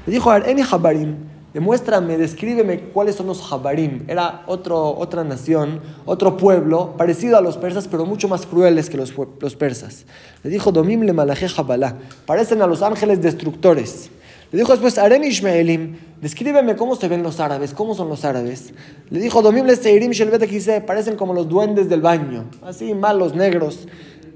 Le 0.06 0.12
dijo, 0.12 0.30
Areni 0.30 0.62
Habarim, 0.62 1.16
Demuéstrame, 1.52 2.16
descríbeme 2.16 2.78
cuáles 2.78 3.16
son 3.16 3.26
los 3.26 3.42
Jabarim. 3.42 4.04
Era 4.06 4.44
otro, 4.46 4.96
otra 4.96 5.24
nación, 5.24 5.80
otro 6.04 6.36
pueblo, 6.36 6.94
parecido 6.96 7.36
a 7.36 7.40
los 7.40 7.56
persas, 7.56 7.88
pero 7.88 8.06
mucho 8.06 8.28
más 8.28 8.46
crueles 8.46 8.88
que 8.88 8.96
los, 8.96 9.12
los 9.40 9.56
persas. 9.56 10.06
Le 10.44 10.50
dijo, 10.50 10.70
Domim 10.70 11.02
le 11.02 11.12
malaje 11.12 11.48
Jabalá. 11.48 11.96
Parecen 12.24 12.62
a 12.62 12.68
los 12.68 12.82
ángeles 12.82 13.20
destructores. 13.20 14.10
Le 14.52 14.58
dijo 14.58 14.72
después, 14.72 14.98
Arem 14.98 15.22
Ishmaelim, 15.22 15.96
descríbeme 16.20 16.74
cómo 16.74 16.96
se 16.96 17.06
ven 17.08 17.22
los 17.22 17.38
árabes, 17.38 17.72
cómo 17.72 17.94
son 17.94 18.08
los 18.08 18.24
árabes. 18.24 18.72
Le 19.08 19.20
dijo, 19.20 19.42
Domim 19.42 19.64
le 19.64 19.76
Seirim 19.76 20.10
Shelbet 20.10 20.86
parecen 20.86 21.16
como 21.16 21.34
los 21.34 21.48
duendes 21.48 21.88
del 21.88 22.00
baño, 22.00 22.44
así 22.62 22.94
malos, 22.94 23.34
negros. 23.34 23.86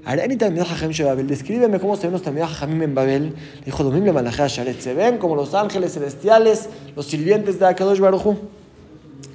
Descríbeme 0.05 1.79
cómo 1.79 1.95
se 1.95 2.03
ven 2.03 2.13
los 2.13 2.21
Talmidah 2.21 2.47
Jajamim 2.47 2.83
en 2.83 2.95
Babel. 2.95 3.35
Dijo 3.65 3.83
Domim 3.83 4.03
le. 4.05 4.81
Se 4.81 4.93
ven 4.93 5.17
como 5.17 5.35
los 5.35 5.53
ángeles 5.53 5.93
celestiales, 5.93 6.69
los 6.95 7.07
sirvientes 7.07 7.59
de 7.59 7.67
Akadosh 7.67 7.99
Baruchu. 7.99 8.37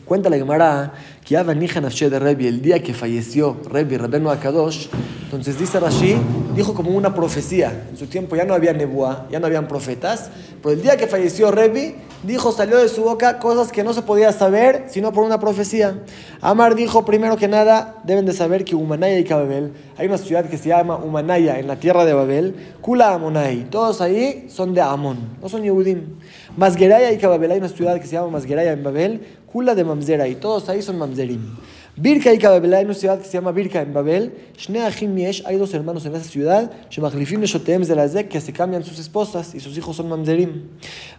Cuenta 0.05 0.31
la 0.31 0.37
Gemara 0.37 0.93
de 1.30 2.48
el 2.48 2.60
día 2.60 2.82
que 2.82 2.92
falleció 2.92 3.56
Rebi, 3.70 3.96
Rabenu 3.96 4.30
Akadosh, 4.30 4.88
entonces 5.22 5.56
dice 5.56 5.78
Rashi, 5.78 6.16
dijo 6.56 6.74
como 6.74 6.90
una 6.90 7.14
profecía. 7.14 7.86
En 7.88 7.96
su 7.96 8.06
tiempo 8.06 8.34
ya 8.34 8.44
no 8.44 8.52
había 8.52 8.72
nebuá, 8.72 9.28
ya 9.30 9.38
no 9.38 9.46
habían 9.46 9.68
profetas, 9.68 10.28
pero 10.60 10.74
el 10.74 10.82
día 10.82 10.96
que 10.96 11.06
falleció 11.06 11.52
Rebi, 11.52 11.94
dijo, 12.24 12.50
salió 12.50 12.78
de 12.78 12.88
su 12.88 13.02
boca 13.02 13.38
cosas 13.38 13.70
que 13.70 13.84
no 13.84 13.94
se 13.94 14.02
podía 14.02 14.32
saber 14.32 14.87
sino 14.88 15.12
por 15.12 15.22
una 15.22 15.38
profecía. 15.38 16.02
Amar 16.40 16.75
dijo, 16.75 17.04
primero 17.04 17.37
que 17.37 17.46
nada, 17.46 18.02
deben 18.02 18.26
de 18.26 18.32
saber 18.32 18.64
que 18.64 18.75
Humanaya 18.75 19.16
y 19.16 19.22
Kababel, 19.22 19.72
hay 19.96 20.08
una 20.08 20.18
ciudad 20.18 20.46
que 20.46 20.58
se 20.58 20.70
llama 20.70 20.96
Humanaya 20.96 21.60
en 21.60 21.68
la 21.68 21.76
tierra 21.76 22.04
de 22.04 22.12
Babel, 22.12 22.56
Kula 22.80 23.14
Amonai, 23.14 23.70
todos 23.70 24.00
ahí 24.00 24.49
son 24.50 24.75
de 24.75 24.80
Amon, 24.80 25.16
no 25.40 25.49
son 25.49 25.62
Yehudim. 25.62 26.18
Masgeraya 26.57 27.12
y 27.12 27.19
Kababel, 27.19 27.52
hay 27.52 27.59
una 27.59 27.69
ciudad 27.69 28.00
que 28.00 28.07
se 28.07 28.12
llama 28.12 28.28
Masgeraya 28.28 28.73
en 28.73 28.83
Babel, 28.83 29.21
Kula 29.52 29.75
de 29.75 29.85
Mamzera, 29.85 30.26
y 30.28 30.35
todos 30.35 30.69
ahí 30.69 30.83
son 30.83 30.99
Mamzerim. 30.99 31.57
Birka 31.97 32.33
y 32.33 32.38
Kababel, 32.38 32.73
hay 32.73 32.85
una 32.85 32.95
ciudad 32.95 33.19
que 33.19 33.25
se 33.25 33.33
llama 33.33 33.52
Birka 33.52 33.83
en 33.83 33.92
Babel. 33.92 34.33
Shneachim 34.57 35.12
Miesh, 35.12 35.42
hay 35.45 35.57
dos 35.57 35.75
hermanos 35.75 36.07
en 36.07 36.14
esa 36.14 36.25
ciudad, 36.25 36.71
Shemachlifim 36.88 37.40
Neshoteem 37.40 37.83
de 37.83 37.95
la 37.95 38.09
que 38.25 38.40
se 38.40 38.52
cambian 38.52 38.85
sus 38.85 38.99
esposas 38.99 39.54
y 39.54 39.61
sus 39.61 39.76
hijos 39.76 39.97
son 39.97 40.09
Mamzerim. 40.09 40.62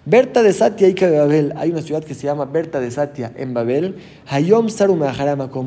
Berta 0.06 0.42
de 0.44 0.54
Satia 0.54 0.88
y 0.88 0.94
Kababel, 0.94 1.54
hay 1.56 1.72
una 1.72 1.82
ciudad 1.82 2.04
que 2.04 2.14
se 2.14 2.28
llama 2.28 2.46
Berta 2.46 2.80
de 2.80 2.90
Satia 2.90 3.32
en 3.36 3.54
Babel. 3.54 3.96
Hayom 4.28 4.70
Sarum 4.70 5.02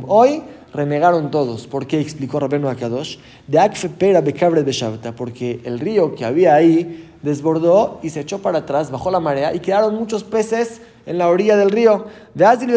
Hoy 0.09 0.43
renegaron 0.73 1.31
todos. 1.31 1.67
¿Por 1.67 1.87
qué? 1.87 2.01
Explicó 2.01 2.41
Rabenu 2.41 2.69
Akadosh. 2.69 3.19
De 3.47 3.59
Akfe 3.59 3.89
Pera 3.89 4.21
Bekabre 4.21 4.63
Beshavta, 4.63 5.15
porque 5.15 5.61
el 5.65 5.79
río 5.79 6.15
que 6.15 6.25
había 6.25 6.55
ahí 6.55 7.13
desbordó 7.25 8.01
y 8.03 8.11
se 8.11 8.21
echó 8.21 8.41
para 8.41 8.59
atrás, 8.59 8.91
bajó 8.91 9.11
la 9.11 9.19
marea 9.19 9.55
y 9.55 9.61
quedaron 9.61 9.95
muchos 9.95 10.23
peces 10.23 10.83
en 11.07 11.17
la 11.19 11.29
orilla 11.29 11.57
del 11.57 11.71
río. 11.71 12.07
De 12.35 12.45
Azil 12.45 12.71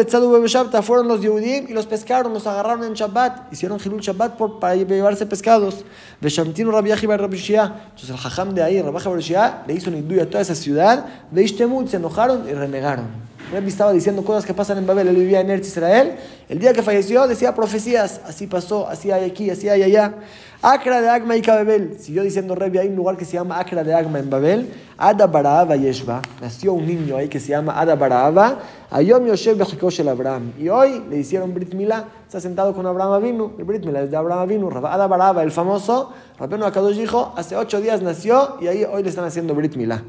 fueron 0.82 1.06
los 1.06 1.20
Yehudim 1.20 1.66
y 1.68 1.72
los 1.72 1.86
pescaron, 1.86 2.32
los 2.32 2.46
agarraron 2.46 2.84
en 2.84 2.94
Shabbat, 2.94 3.52
hicieron 3.52 3.78
Hilul 3.78 4.00
Shabbat 4.00 4.36
por, 4.36 4.58
para 4.58 4.74
llevarse 4.74 5.26
pescados. 5.26 5.84
Beshamtino 6.20 6.72
Bar 6.72 6.84
Entonces 6.86 8.10
el 8.10 8.16
Jajam 8.16 8.54
de 8.54 8.62
ahí, 8.62 8.80
Rabbi 8.80 9.04
Bar 9.04 9.64
le 9.66 9.74
hizo 9.74 9.90
un 9.90 10.20
a 10.20 10.26
toda 10.26 10.40
esa 10.40 10.54
ciudad. 10.54 11.06
De 11.30 11.42
Ishtemut 11.42 11.88
se 11.88 11.98
enojaron 11.98 12.48
y 12.48 12.52
renegaron. 12.52 13.28
Rabbi 13.52 13.68
estaba 13.68 13.92
diciendo 13.92 14.22
cosas 14.24 14.44
que 14.44 14.52
pasan 14.52 14.78
en 14.78 14.86
Babel, 14.86 15.08
él 15.08 15.16
vivía 15.16 15.40
en 15.40 15.50
Eretz 15.50 15.68
Israel. 15.68 16.16
El 16.48 16.58
día 16.58 16.72
que 16.72 16.82
falleció 16.82 17.26
decía 17.26 17.54
profecías, 17.54 18.20
así 18.26 18.46
pasó, 18.46 18.86
así 18.88 19.10
hay 19.10 19.24
aquí, 19.24 19.48
así 19.48 19.68
hay 19.68 19.82
allá. 19.82 20.14
Acra 20.60 21.00
de 21.00 21.08
Agma 21.08 21.36
y 21.36 21.40
Babel. 21.40 21.98
Siguió 22.00 22.24
diciendo 22.24 22.56
Rebbe, 22.56 22.80
hay 22.80 22.88
un 22.88 22.96
lugar 22.96 23.16
que 23.16 23.24
se 23.24 23.34
llama 23.34 23.60
Acra 23.60 23.84
de 23.84 23.94
Agma 23.94 24.18
en 24.18 24.28
Babel. 24.28 24.68
Ada 24.96 25.28
Baraaba 25.28 25.76
Yeshba. 25.76 26.20
Nació 26.40 26.72
un 26.72 26.84
niño 26.84 27.16
ahí 27.16 27.28
que 27.28 27.38
se 27.38 27.50
llama 27.50 27.78
Ada 27.78 27.94
Baraaba. 27.94 28.58
Ayom 28.90 29.24
Yoshev 29.24 29.56
el 29.56 30.08
Abraham. 30.08 30.52
Y 30.58 30.68
hoy 30.68 31.04
le 31.08 31.18
hicieron 31.18 31.54
Brit 31.54 31.74
Milá. 31.74 32.06
Está 32.26 32.40
sentado 32.40 32.74
con 32.74 32.84
Abraham 32.86 33.12
Avinu. 33.12 33.52
El 33.56 33.64
Brit 33.66 33.84
Milá 33.84 34.02
es 34.02 34.10
de 34.10 34.16
Abraham 34.16 34.40
Avinu. 34.40 34.68
Ada 34.68 35.06
Baraaba, 35.06 35.44
el 35.44 35.52
famoso. 35.52 36.12
Rabbeinu 36.40 36.64
Akadosh 36.64 36.96
dijo, 36.96 37.32
hace 37.36 37.56
ocho 37.56 37.80
días 37.80 38.02
nació 38.02 38.56
y 38.60 38.66
ahí 38.66 38.84
hoy 38.84 39.04
le 39.04 39.10
están 39.10 39.26
haciendo 39.26 39.54
Brit 39.54 39.76
Milá. 39.76 40.02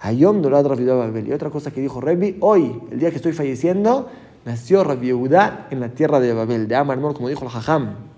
Ayom 0.00 0.42
Rabbi 0.42 0.84
Babel. 0.84 1.28
Y 1.28 1.32
otra 1.32 1.48
cosa 1.48 1.70
que 1.70 1.80
dijo 1.80 2.00
Rebbi, 2.00 2.38
hoy, 2.40 2.76
el 2.90 2.98
día 2.98 3.10
que 3.10 3.16
estoy 3.16 3.34
falleciendo, 3.34 4.08
nació 4.44 4.82
Rabbi 4.82 5.06
Yehuda 5.06 5.68
en 5.70 5.78
la 5.78 5.90
tierra 5.90 6.18
de 6.18 6.32
Babel, 6.32 6.66
de 6.66 6.74
Amar 6.74 7.00
como 7.00 7.28
dijo 7.28 7.44
el 7.44 7.50
Jajam. 7.52 8.11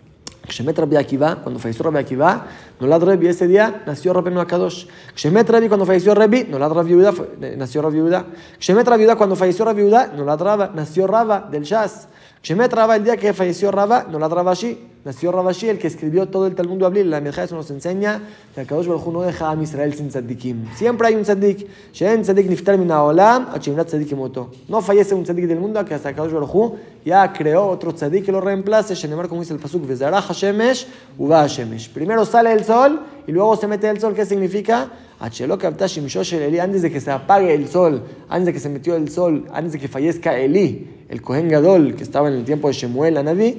Kshemet 0.46 0.78
Rabbi 0.78 0.96
Akiva, 0.96 1.36
cuando 1.36 1.58
falleció 1.58 1.84
Rabbi 1.84 1.98
Akiva, 1.98 2.46
Nolad 2.80 3.02
Rebbi, 3.02 3.28
ese 3.28 3.46
día 3.46 3.82
nació 3.86 4.12
Rabbi 4.12 4.36
Akadosh. 4.38 4.86
Kshemet 5.14 5.48
Rabbi, 5.48 5.68
cuando 5.68 5.86
falleció 5.86 6.14
Rebbi, 6.14 6.44
Nolad 6.44 6.72
Rabbi 6.72 6.90
Yehuda, 6.90 7.12
nació 7.56 7.82
Rabbi 7.82 7.96
Yehuda. 7.96 8.26
Kshemet 8.58 8.86
Rabbi 8.86 9.02
Yehuda, 9.02 9.16
cuando 9.16 9.36
falleció 9.36 9.64
Rabbi 9.64 9.82
Yehuda, 9.82 10.08
Nolad 10.08 10.40
Rabba, 10.40 10.70
nació 10.74 11.06
Rabba 11.06 11.48
del 11.50 11.64
Shas. 11.64 12.08
Shemet 12.44 12.72
Rabba, 12.74 12.96
el 12.96 13.04
día 13.04 13.16
que 13.16 13.32
falleció 13.32 13.70
Rabba, 13.70 14.06
no 14.10 14.18
la 14.18 14.28
Rabashi, 14.28 14.78
nació 15.04 15.32
Rabashi, 15.32 15.68
el 15.68 15.78
que 15.78 15.87
escribió 15.87 16.28
todo 16.28 16.46
el 16.46 16.54
Talmud 16.54 16.82
Abril. 16.82 17.11
La 17.11 17.20
Medja 17.20 17.44
eso 17.44 17.54
nos 17.54 17.70
enseña 17.70 18.23
que 18.54 18.62
el 18.62 18.66
Kadosh 18.66 18.87
Baruj 18.87 19.08
no 19.12 19.23
deja 19.23 19.50
a 19.50 19.62
Israel 19.62 19.94
sin 19.94 20.08
tzadikim. 20.08 20.66
Siempre 20.75 21.08
hay 21.08 21.14
un 21.14 21.23
tzadik. 21.23 21.66
Shen 21.92 22.23
tzadik 22.23 22.49
niftar 22.49 22.78
min 22.78 22.90
haolam, 22.90 23.49
a 23.52 23.58
tzadik 23.58 24.12
moto. 24.12 24.50
No 24.68 24.80
fallece 24.80 25.14
un 25.14 25.25
tzadik 25.25 25.46
del 25.46 25.61
mundo 25.61 25.84
que 25.84 25.94
hasta 25.94 26.08
el 26.08 26.14
Kadosh 26.14 26.32
Baruj 26.32 26.75
ya 27.04 27.32
creó 27.32 27.66
otro 27.66 27.92
tzadik 27.92 28.25
que 28.25 28.32
lo 28.32 28.40
reemplace. 28.40 28.94
Shenemar, 28.94 29.28
como 29.28 29.42
dice 29.42 29.54
el 29.54 29.61
Pasuk, 29.61 29.87
Vezarah 29.87 30.18
Hashemesh, 30.20 30.87
Uba 31.18 31.42
Hashemesh. 31.42 31.90
Primero 31.90 32.25
sale 32.25 32.52
el 32.52 32.64
sol 32.64 33.00
y 33.26 33.32
luego 33.32 33.56
se 33.56 33.66
mete 33.66 33.88
el 33.88 34.00
sol. 34.00 34.14
¿Qué 34.14 34.25
significa? 34.25 34.90
Antes 35.20 36.82
de 36.82 36.90
que 36.90 37.00
se 37.00 37.11
apague 37.11 37.54
el 37.54 37.68
sol, 37.68 38.02
antes 38.28 38.46
de 38.46 38.52
que 38.52 38.61
se 38.61 38.68
metió 38.68 38.94
el 38.96 39.11
sol, 39.11 39.46
antes 39.52 39.73
de 39.73 39.78
que 39.78 39.88
fallezca 39.88 40.37
Eli, 40.37 40.93
el 41.08 41.20
Kohen 41.20 41.49
Gadol, 41.49 41.94
que 41.94 42.02
estaba 42.02 42.28
en 42.28 42.34
el 42.34 42.44
tiempo 42.44 42.68
de 42.68 42.75
Shemuel 42.75 43.16
Anabí, 43.16 43.58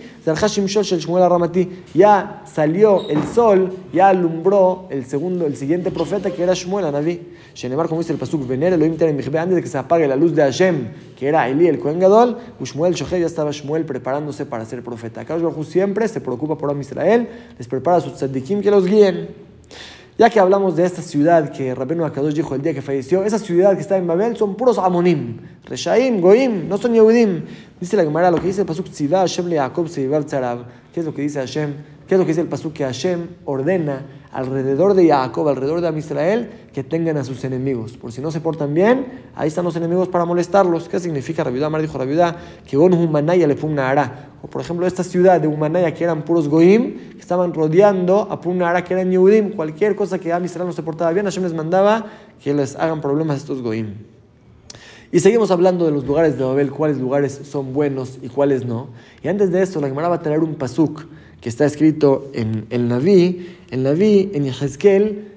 ya 1.94 2.42
salió 2.46 3.10
el 3.10 3.24
sol, 3.24 3.74
ya 3.94 4.10
alumbró 4.10 4.88
el 4.90 5.06
segundo, 5.06 5.46
el 5.46 5.56
siguiente 5.56 5.92
profeta 5.92 6.32
que 6.32 6.44
era 6.44 6.54
Shemuel 6.54 6.86
Anabí. 6.86 7.22
Shenemar, 7.54 7.88
como 7.88 8.02
dice 8.02 8.12
el 8.12 8.20
Pasuk, 8.20 8.42
antes 8.52 9.56
de 9.56 9.62
que 9.62 9.68
se 9.68 9.78
apague 9.78 10.08
la 10.08 10.16
luz 10.16 10.36
de 10.36 10.42
Hashem, 10.42 10.90
que 11.18 11.28
era 11.28 11.48
Eli, 11.48 11.68
el 11.68 11.80
Kohen 11.80 12.00
Gadol, 12.00 12.38
Shmuel 12.62 12.94
Shohei 12.94 13.22
ya 13.22 13.28
estaba 13.28 13.52
Shmuel 13.52 13.86
preparándose 13.86 14.46
para 14.46 14.66
ser 14.66 14.84
profeta. 14.84 15.22
Acá 15.22 15.38
siempre 15.64 16.08
se 16.08 16.20
preocupa 16.20 16.58
por 16.58 16.70
Am 16.70 16.82
Israel, 16.82 17.30
les 17.58 17.68
prepara 17.68 17.98
a 17.98 18.02
sus 18.02 18.14
tzadikim 18.14 18.62
que 18.62 18.72
los 18.72 18.86
guíen. 18.86 19.55
Ya 20.18 20.30
que 20.30 20.40
hablamos 20.40 20.78
de 20.78 20.86
esta 20.86 21.02
ciudad 21.02 21.52
que 21.52 21.76
Rabenu 21.76 22.06
Akadosh 22.06 22.34
dijo 22.34 22.56
el 22.56 22.62
día 22.62 22.74
que 22.74 22.82
falleció, 22.82 23.26
esa 23.26 23.38
ciudad 23.38 23.76
que 23.76 23.82
está 23.82 23.98
en 23.98 24.08
Babel 24.08 24.38
son 24.38 24.56
puros 24.56 24.78
Amonim, 24.78 25.40
Reshaim, 25.66 26.22
Goim, 26.22 26.70
no 26.70 26.78
son 26.78 26.94
Yehudim. 26.94 27.44
Dice 27.82 27.98
la 27.98 28.04
Gemara, 28.06 28.32
lo 28.32 28.38
que 28.40 28.48
dice 28.48 28.62
el 28.62 28.68
Pasuk 28.68 28.90
Tzivah 28.90 29.20
Hashem 29.20 29.48
le 29.48 29.58
Jacob 29.58 29.88
Tzarab. 29.90 30.60
¿Qué 30.94 31.02
es 31.02 31.06
lo 31.06 31.14
que 31.14 31.22
dice 31.22 31.40
Hashem? 31.40 31.74
¿Qué 32.08 32.16
es 32.16 32.20
lo 32.20 32.26
que 32.26 32.32
dice 32.32 32.42
el 32.42 32.48
Pasuk 32.48 32.74
que 32.74 32.84
Hashem 32.84 33.28
ordena 33.46 34.06
alrededor 34.36 34.96
de 34.96 35.08
Jacob, 35.08 35.48
alrededor 35.48 35.80
de 35.80 35.88
Amisrael, 35.88 36.50
que 36.74 36.84
tengan 36.84 37.16
a 37.16 37.24
sus 37.24 37.46
enemigos. 37.46 37.94
Por 37.94 38.12
si 38.12 38.20
no 38.20 38.32
se 38.32 38.42
portan 38.42 38.74
bien, 38.74 39.06
ahí 39.34 39.48
están 39.48 39.64
los 39.64 39.78
enemigos 39.78 40.10
para 40.10 40.26
molestarlos. 40.26 40.90
¿Qué 40.90 41.00
significa 41.00 41.46
Rabiudá? 41.46 41.70
Mar 41.70 41.82
dijo 41.82 41.98
Rabiudá 41.98 42.36
que 42.68 42.78
un 42.78 42.94
Humanaya 42.94 43.48
le 43.48 43.58
Ara. 43.80 44.30
O 44.44 44.48
por 44.48 44.62
ejemplo, 44.62 44.86
esta 44.86 45.06
ciudad 45.06 45.40
de 45.40 45.48
Humanaya, 45.48 45.94
que 45.94 46.04
eran 46.04 46.24
puros 46.26 46.50
Goim, 46.50 47.14
que 47.14 47.20
estaban 47.20 47.54
rodeando 47.54 48.28
a 48.30 48.70
Ara, 48.70 48.84
que 48.84 48.94
eran 48.94 49.10
Yehudim. 49.10 49.52
Cualquier 49.52 49.96
cosa 49.96 50.20
que 50.20 50.34
Amisrael 50.34 50.68
no 50.68 50.74
se 50.74 50.84
portaba 50.84 51.12
bien, 51.14 51.26
Hashem 51.26 51.44
les 51.44 51.54
mandaba 51.54 52.08
que 52.44 52.54
les 52.54 52.76
hagan 52.76 53.00
problemas 53.00 53.36
a 53.36 53.40
estos 53.40 53.62
Goim. 53.62 53.94
Y 55.14 55.22
seguimos 55.22 55.50
hablando 55.50 55.86
de 55.86 55.92
los 55.92 56.06
lugares 56.06 56.38
de 56.38 56.44
Babel, 56.44 56.72
cuáles 56.72 56.98
lugares 56.98 57.40
son 57.50 57.72
buenos 57.72 58.20
y 58.22 58.28
cuáles 58.28 58.66
no. 58.66 58.90
Y 59.24 59.30
antes 59.30 59.50
de 59.50 59.62
esto, 59.62 59.80
la 59.80 59.88
Gemara 59.88 60.10
va 60.10 60.16
a 60.16 60.22
traer 60.22 60.42
un 60.42 60.56
pasuk 60.56 61.06
que 61.46 61.50
está 61.50 61.64
escrito 61.64 62.32
en 62.34 62.66
el 62.72 62.88
Naví, 62.88 63.56
el 63.70 63.84
Naví, 63.84 64.32
en 64.34 64.46
Yehezkel, 64.46 65.28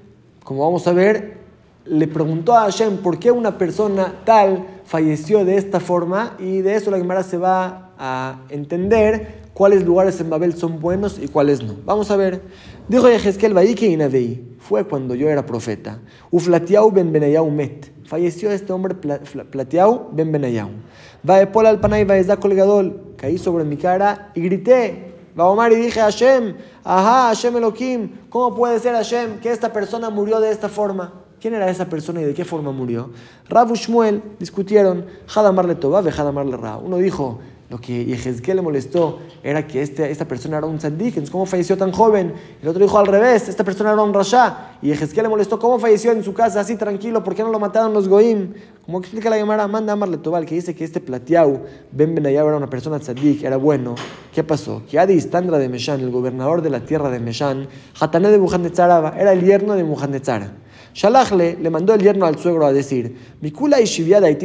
como 0.42 0.64
vamos 0.64 0.86
a 0.86 0.94
ver, 0.94 1.36
le 1.84 2.08
preguntó 2.08 2.54
a 2.54 2.62
Hashem 2.62 2.96
por 3.02 3.18
qué 3.18 3.30
una 3.30 3.58
persona 3.58 4.14
tal 4.24 4.64
falleció 4.86 5.44
de 5.44 5.58
esta 5.58 5.80
forma 5.80 6.34
y 6.38 6.62
de 6.62 6.76
eso 6.76 6.90
la 6.90 6.96
Gemara 6.96 7.22
se 7.22 7.36
va 7.36 7.90
a 7.98 8.40
entender 8.48 9.50
cuáles 9.52 9.84
lugares 9.84 10.18
en 10.22 10.30
Babel 10.30 10.54
son 10.54 10.80
buenos 10.80 11.18
y 11.22 11.28
cuáles 11.28 11.62
no. 11.62 11.74
Vamos 11.84 12.10
a 12.10 12.16
ver. 12.16 12.40
Dijo 12.88 13.06
Yehezkel, 13.06 13.54
y 13.78 13.96
Naví, 13.98 14.56
fue 14.60 14.84
cuando 14.84 15.14
yo 15.14 15.28
era 15.28 15.44
profeta. 15.44 15.98
Uflatiau 16.30 16.90
ben 16.90 17.12
Benayau 17.12 17.50
met. 17.50 17.92
Falleció 18.06 18.50
este 18.50 18.72
hombre 18.72 18.94
Platiau 18.94 20.08
ben 20.12 20.32
Benayau. 20.32 20.70
Vaepol 21.22 21.66
al 21.66 21.80
panay 21.80 22.06
vaezda 22.06 22.38
colgadol. 22.38 23.12
Caí 23.18 23.36
sobre 23.36 23.64
mi 23.64 23.76
cara 23.76 24.32
y 24.34 24.40
grité. 24.40 25.07
Omar 25.46 25.72
y 25.72 25.76
dije, 25.76 26.00
Hashem, 26.00 26.56
ajá, 26.84 27.28
Hashem 27.28 27.56
Elohim, 27.56 28.10
¿cómo 28.28 28.56
puede 28.56 28.78
ser 28.80 28.94
Hashem 28.94 29.40
que 29.40 29.50
esta 29.50 29.72
persona 29.72 30.10
murió 30.10 30.40
de 30.40 30.50
esta 30.50 30.68
forma? 30.68 31.12
¿Quién 31.40 31.54
era 31.54 31.70
esa 31.70 31.86
persona 31.86 32.20
y 32.20 32.24
de 32.24 32.34
qué 32.34 32.44
forma 32.44 32.72
murió? 32.72 33.10
Rabu 33.48 33.76
Shmuel 33.76 34.22
discutieron, 34.40 35.06
Hadamarle 35.32 35.76
Toba 35.76 36.00
ve 36.00 36.10
Hadamarle 36.10 36.56
Ra. 36.56 36.76
Uno 36.76 36.96
dijo, 36.96 37.38
lo 37.70 37.78
que 37.78 38.02
Yehezkel 38.06 38.56
le 38.56 38.62
molestó 38.62 39.18
era 39.42 39.66
que 39.66 39.82
este, 39.82 40.10
esta 40.10 40.26
persona 40.26 40.56
era 40.56 40.66
un 40.66 40.78
tzaddik, 40.78 41.30
¿cómo 41.30 41.44
falleció 41.44 41.76
tan 41.76 41.92
joven? 41.92 42.32
El 42.62 42.68
otro 42.68 42.82
dijo 42.82 42.98
al 42.98 43.06
revés, 43.06 43.46
esta 43.46 43.62
persona 43.62 43.92
era 43.92 44.00
un 44.00 44.14
rasha. 44.14 44.78
Y 44.80 44.88
Yehezkel 44.88 45.24
le 45.24 45.28
molestó, 45.28 45.58
¿cómo 45.58 45.78
falleció 45.78 46.12
en 46.12 46.24
su 46.24 46.32
casa 46.32 46.60
así 46.60 46.76
tranquilo? 46.76 47.22
¿Por 47.22 47.34
qué 47.34 47.42
no 47.42 47.50
lo 47.50 47.58
mataron 47.58 47.92
los 47.92 48.08
goim? 48.08 48.54
Como 48.86 49.00
explica 49.00 49.28
la 49.28 49.36
Gemara, 49.36 49.68
manda 49.68 49.92
Amarle 49.92 50.16
Tobal, 50.16 50.46
que 50.46 50.54
dice 50.54 50.74
que 50.74 50.82
este 50.82 51.00
Platiau, 51.00 51.62
Ben 51.92 52.14
Benayau, 52.14 52.48
era 52.48 52.56
una 52.56 52.70
persona 52.70 52.98
tzaddik, 52.98 53.44
era 53.44 53.58
bueno. 53.58 53.96
¿Qué 54.32 54.42
pasó? 54.42 54.82
Que 54.90 54.98
Adi 54.98 55.12
Istandra 55.12 55.58
de 55.58 55.68
Meshan, 55.68 56.00
el 56.00 56.10
gobernador 56.10 56.62
de 56.62 56.70
la 56.70 56.80
tierra 56.80 57.10
de 57.10 57.20
Meshan, 57.20 57.68
Hatané 58.00 58.30
de 58.30 58.38
Mujandetzaraba, 58.38 59.14
era 59.18 59.34
el 59.34 59.44
yerno 59.44 59.74
de 59.74 59.84
Mujandetzara. 59.84 60.52
Shalachle 60.94 61.58
le 61.60 61.70
mandó 61.70 61.94
el 61.94 62.02
yerno 62.02 62.26
al 62.26 62.38
suegro 62.38 62.66
a 62.66 62.72
decir, 62.72 63.16
Mikula 63.40 63.80
y 63.80 63.84
Shiviada 63.84 64.26
de 64.26 64.36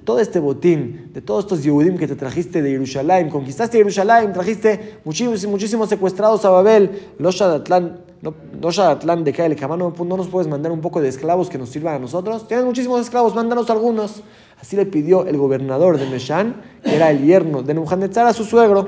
todo 0.00 0.20
este 0.20 0.40
botín, 0.40 1.10
de 1.12 1.22
todos 1.22 1.44
estos 1.44 1.62
Yehudim 1.62 1.96
que 1.96 2.06
te 2.06 2.16
trajiste 2.16 2.62
de 2.62 2.70
Jerusalén, 2.70 3.30
conquistaste 3.30 3.78
Jerusalén, 3.78 4.32
trajiste 4.32 4.98
muchísimos, 5.04 5.46
muchísimos 5.46 5.88
secuestrados 5.88 6.44
a 6.44 6.50
Babel, 6.50 6.90
los 7.18 7.34
Shadatlán, 7.34 8.00
no, 8.22 8.34
no 8.60 9.24
de 9.24 9.32
Kael, 9.32 9.56
no, 9.60 9.94
no 9.96 10.16
nos 10.16 10.28
puedes 10.28 10.48
mandar 10.48 10.72
un 10.72 10.80
poco 10.80 11.00
de 11.00 11.08
esclavos 11.08 11.48
que 11.48 11.58
nos 11.58 11.68
sirvan 11.68 11.96
a 11.96 11.98
nosotros. 11.98 12.48
Tienes 12.48 12.64
muchísimos 12.64 13.00
esclavos, 13.00 13.34
mándanos 13.34 13.70
algunos. 13.70 14.22
Así 14.60 14.74
le 14.76 14.86
pidió 14.86 15.26
el 15.26 15.36
gobernador 15.36 15.98
de 15.98 16.06
Meshan, 16.06 16.62
que 16.82 16.96
era 16.96 17.10
el 17.10 17.24
yerno 17.24 17.62
de 17.62 17.74
Nebuchadnezzar, 17.74 18.26
a 18.26 18.32
su 18.32 18.44
suegro. 18.44 18.86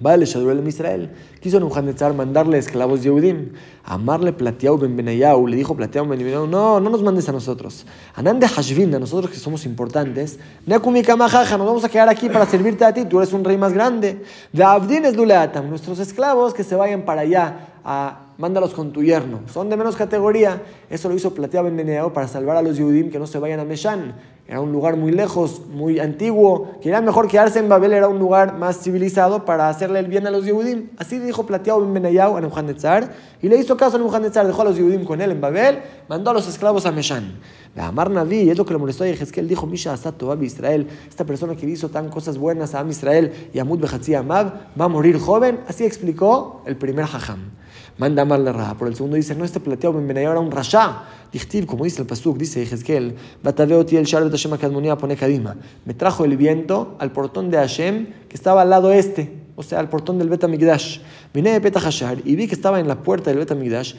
Vale, 0.00 0.24
Shadurel 0.24 0.66
Israel. 0.66 1.10
Quiso 1.40 1.58
Nebuchadnezzar 1.58 2.12
mandarle 2.12 2.58
esclavos 2.58 3.02
Yehudim. 3.02 3.52
Amarle 3.84 4.32
Platiau 4.32 4.76
Ben 4.76 4.94
Benayau. 4.94 5.46
Le 5.46 5.56
dijo 5.56 5.74
Platiau 5.74 6.06
Ben 6.06 6.18
Benayau, 6.18 6.46
no, 6.46 6.80
no 6.80 6.90
nos 6.90 7.02
mandes 7.02 7.28
a 7.30 7.32
nosotros. 7.32 7.86
Anande 8.14 8.46
Hashvin, 8.46 8.94
a 8.94 8.98
nosotros 8.98 9.30
que 9.30 9.38
somos 9.38 9.64
importantes. 9.64 10.38
Nekumika 10.66 11.16
Majaja, 11.16 11.56
nos 11.56 11.66
vamos 11.66 11.84
a 11.84 11.88
quedar 11.88 12.10
aquí 12.10 12.28
para 12.28 12.44
servirte 12.44 12.84
a 12.84 12.92
ti. 12.92 13.06
Tú 13.06 13.18
eres 13.18 13.32
un 13.32 13.42
rey 13.42 13.56
más 13.56 13.72
grande. 13.72 14.22
De 14.52 14.62
Abdin 14.62 15.06
es 15.06 15.16
Luleatam. 15.16 15.70
Nuestros 15.70 15.98
esclavos 15.98 16.52
que 16.52 16.62
se 16.62 16.74
vayan 16.74 17.06
para 17.06 17.22
allá 17.22 17.68
a 17.84 18.29
mándalos 18.40 18.72
con 18.72 18.90
tu 18.90 19.02
yerno. 19.02 19.40
Son 19.52 19.68
de 19.68 19.76
menos 19.76 19.96
categoría. 19.96 20.62
Eso 20.88 21.08
lo 21.08 21.14
hizo 21.14 21.34
Platiau 21.34 21.64
Ben 21.64 22.12
para 22.12 22.26
salvar 22.26 22.56
a 22.56 22.62
los 22.62 22.76
Yehudim 22.78 23.10
que 23.10 23.18
no 23.18 23.26
se 23.26 23.38
vayan 23.38 23.60
a 23.60 23.64
Meshan. 23.64 24.14
Era 24.48 24.60
un 24.60 24.72
lugar 24.72 24.96
muy 24.96 25.12
lejos, 25.12 25.62
muy 25.68 26.00
antiguo, 26.00 26.72
que 26.82 26.88
era 26.88 27.00
mejor 27.00 27.28
quedarse 27.28 27.60
en 27.60 27.68
Babel, 27.68 27.92
era 27.92 28.08
un 28.08 28.18
lugar 28.18 28.58
más 28.58 28.82
civilizado 28.82 29.44
para 29.44 29.68
hacerle 29.68 30.00
el 30.00 30.08
bien 30.08 30.26
a 30.26 30.30
los 30.32 30.44
Yehudim. 30.44 30.88
Así 30.96 31.20
dijo 31.20 31.46
Plateado 31.46 31.88
Ben 31.92 32.04
a 32.04 32.10
Nebuchadnezzar, 32.10 33.12
y 33.40 33.48
le 33.48 33.58
hizo 33.58 33.76
caso 33.76 33.94
a 33.94 33.98
Nebuchadnezzar, 34.00 34.48
dejó 34.48 34.62
a 34.62 34.64
los 34.64 34.76
Yehudim 34.76 35.04
con 35.04 35.20
él 35.20 35.30
en 35.30 35.40
Babel, 35.40 35.78
mandó 36.08 36.30
a 36.30 36.34
los 36.34 36.48
esclavos 36.48 36.84
a 36.84 36.90
Meshan. 36.90 37.38
La 37.76 37.86
Amar 37.86 38.10
Naví, 38.10 38.50
es 38.50 38.58
lo 38.58 38.64
que 38.64 38.72
le 38.72 38.80
molestó 38.80 39.04
a 39.04 39.06
Yehezkel, 39.06 39.46
dijo, 39.46 39.68
Misha 39.68 39.92
Asato, 39.92 40.36
Israel, 40.42 40.88
esta 41.08 41.24
persona 41.24 41.54
que 41.54 41.66
hizo 41.66 41.88
tan 41.88 42.08
cosas 42.08 42.36
buenas 42.36 42.74
a 42.74 42.80
Am 42.80 42.90
Israel 42.90 43.50
y 43.54 43.60
a 43.60 43.64
Mud 43.64 43.78
Behatzi 43.78 44.14
Amab, 44.14 44.76
va 44.80 44.86
a 44.86 44.88
morir 44.88 45.20
joven. 45.20 45.60
Así 45.68 45.84
explicó 45.84 46.62
el 46.66 46.74
primer 46.74 47.06
Jajam. 47.06 47.59
Manda 47.98 48.22
a 48.22 48.38
la 48.38 48.52
Ra. 48.52 48.74
Por 48.74 48.88
el 48.88 48.94
segundo 48.94 49.16
dice, 49.16 49.34
no, 49.34 49.44
este 49.44 49.60
plateado 49.60 49.96
Ben 49.96 50.06
Benayau 50.06 50.32
era 50.32 50.40
un 50.40 50.50
rasha. 50.50 51.04
Dichtiv, 51.32 51.66
como 51.66 51.84
dice 51.84 52.00
el 52.02 52.08
Pasuk, 52.08 52.36
dice 52.36 52.62
Ezequiel, 52.62 53.14
Bataveoti 53.42 53.96
el 53.96 54.04
Shar 54.04 54.28
Hashem 54.28 54.52
Akadmonía 54.52 54.96
pone 54.96 55.16
Kadima. 55.16 55.56
Me 55.84 55.94
trajo 55.94 56.24
el 56.24 56.36
viento 56.36 56.96
al 56.98 57.12
portón 57.12 57.50
de 57.50 57.58
Hashem 57.58 58.06
que 58.28 58.34
estaba 58.36 58.62
al 58.62 58.70
lado 58.70 58.92
este, 58.92 59.40
o 59.54 59.62
sea, 59.62 59.78
al 59.78 59.88
portón 59.88 60.18
del 60.18 60.28
Bet 60.28 60.42
Amigdash. 60.42 60.98
Vine 61.32 61.52
de 61.52 61.60
Petah 61.60 61.88
y 62.24 62.34
vi 62.34 62.48
que 62.48 62.54
estaba 62.54 62.80
en 62.80 62.88
la 62.88 62.96
puerta 62.96 63.30
del 63.30 63.38
Bet 63.38 63.52
Amigdash, 63.52 63.94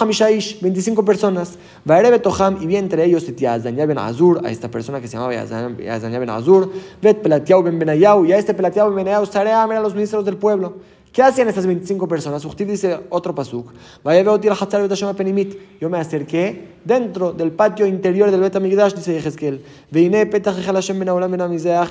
Hamishaish, 0.00 0.60
25 0.60 1.04
personas. 1.04 1.58
Vaere 1.84 2.10
Betoham 2.10 2.60
y 2.60 2.66
vi 2.66 2.76
entre 2.76 3.04
ellos 3.04 3.24
Yazanya 3.36 3.86
Ben 3.86 3.98
Azur, 3.98 4.40
a 4.44 4.50
esta 4.50 4.68
persona 4.68 5.00
que 5.00 5.06
se 5.06 5.16
llamaba 5.16 5.34
Yazanya 5.34 6.18
Ben 6.18 6.30
Azur, 6.30 6.72
Bet 7.00 7.22
Pelatiau 7.22 7.62
Ben 7.62 7.78
Benayau 7.78 8.24
y 8.24 8.32
a 8.32 8.38
este 8.38 8.54
Pelatiau 8.54 8.88
Ben 8.88 9.04
Benayau 9.04 9.26
Saream 9.26 9.70
eran 9.70 9.82
los 9.82 9.94
ministros 9.94 10.24
del 10.24 10.38
pueblo. 10.38 10.78
¿Qué 11.14 11.22
hacían 11.22 11.46
estas 11.46 11.64
25 11.64 12.08
personas? 12.08 12.44
Uchtiv 12.44 12.66
dice 12.66 12.98
otro 13.08 13.36
pasuk. 13.36 13.70
Yo 15.80 15.88
me 15.88 15.98
acerqué 15.98 16.74
dentro 16.84 17.32
del 17.32 17.52
patio 17.52 17.86
interior 17.86 18.32
del 18.32 18.40
Bet 18.40 18.56
Amigdash, 18.56 18.94
dice 18.94 19.12
Yehezkel. 19.12 19.62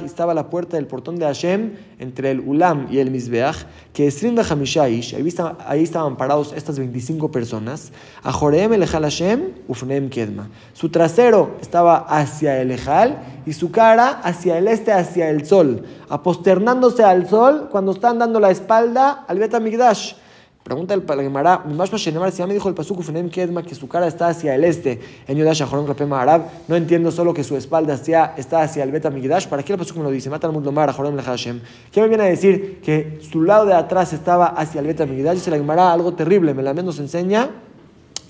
Estaba 0.03 0.33
la 0.33 0.49
puerta 0.49 0.75
del 0.75 0.87
portón 0.87 1.15
de 1.15 1.25
Hashem 1.25 1.71
entre 1.99 2.31
el 2.31 2.41
Ulam 2.41 2.89
y 2.91 2.97
el 2.97 3.11
Mizbeach, 3.11 3.65
que 3.93 4.07
es 4.07 4.23
Hamishaish, 4.23 5.15
ahí 5.67 5.83
estaban 5.83 6.17
parados 6.17 6.51
estas 6.53 6.79
25 6.79 7.31
personas. 7.31 7.91
A 8.23 8.33
Joreem 8.33 8.73
el 8.73 8.87
Hashem, 8.87 9.51
Ufneem 9.67 10.09
Kedma. 10.09 10.49
Su 10.73 10.89
trasero 10.89 11.57
estaba 11.61 11.97
hacia 11.97 12.59
el 12.59 12.71
Ejal 12.71 13.21
y 13.45 13.53
su 13.53 13.69
cara 13.69 14.09
hacia 14.23 14.57
el 14.57 14.67
este, 14.67 14.91
hacia 14.91 15.29
el 15.29 15.45
sol, 15.45 15.83
aposternándose 16.09 17.03
al 17.03 17.29
sol 17.29 17.69
cuando 17.71 17.91
están 17.91 18.17
dando 18.17 18.39
la 18.39 18.49
espalda 18.49 19.25
al 19.27 19.37
Bet 19.37 19.53
Amigdash. 19.53 20.13
Pregunta 20.63 20.93
el 20.93 21.03
Gemara, 21.03 21.61
si 21.97 22.09
ya 22.37 22.47
me 22.47 22.53
dijo 22.53 22.69
el 22.69 22.75
Pasuk 22.75 23.03
Kedma 23.29 23.63
que 23.63 23.75
su 23.75 23.89
cara 23.89 24.07
está 24.07 24.29
hacia 24.29 24.55
el 24.55 24.63
este 24.63 24.97
en 25.27 25.37
Yodash 25.37 25.63
Ajoron 25.63 25.83
Klapema 25.85 26.21
Arab, 26.21 26.43
no 26.69 26.77
entiendo 26.77 27.11
solo 27.11 27.33
que 27.33 27.43
su 27.43 27.57
espalda 27.57 27.95
está 27.95 28.61
hacia 28.61 28.83
el 28.83 28.91
Bet 28.91 29.05
Amigdash, 29.05 29.47
¿para 29.47 29.61
qué 29.61 29.73
el 29.73 29.79
Pasuk 29.79 29.97
me 29.97 30.03
lo 30.03 30.09
dice? 30.09 30.29
Mata 30.29 30.47
al 30.47 30.53
Mudlomar 30.53 30.89
Ajoron 30.89 31.17
Hashem. 31.17 31.59
¿Qué 31.91 31.99
me 31.99 32.07
viene 32.07 32.23
a 32.23 32.27
decir 32.27 32.79
que 32.81 33.19
su 33.29 33.41
lado 33.41 33.65
de 33.65 33.73
atrás 33.73 34.13
estaba 34.13 34.47
hacia 34.47 34.79
el 34.79 34.87
Bet 34.87 35.01
Amigdash? 35.01 35.35
Dice 35.35 35.51
la 35.51 35.57
Gemara 35.57 35.91
algo 35.91 36.13
terrible, 36.13 36.53
me 36.53 36.63
la 36.63 36.73
nos 36.73 36.97
enseña 36.97 37.49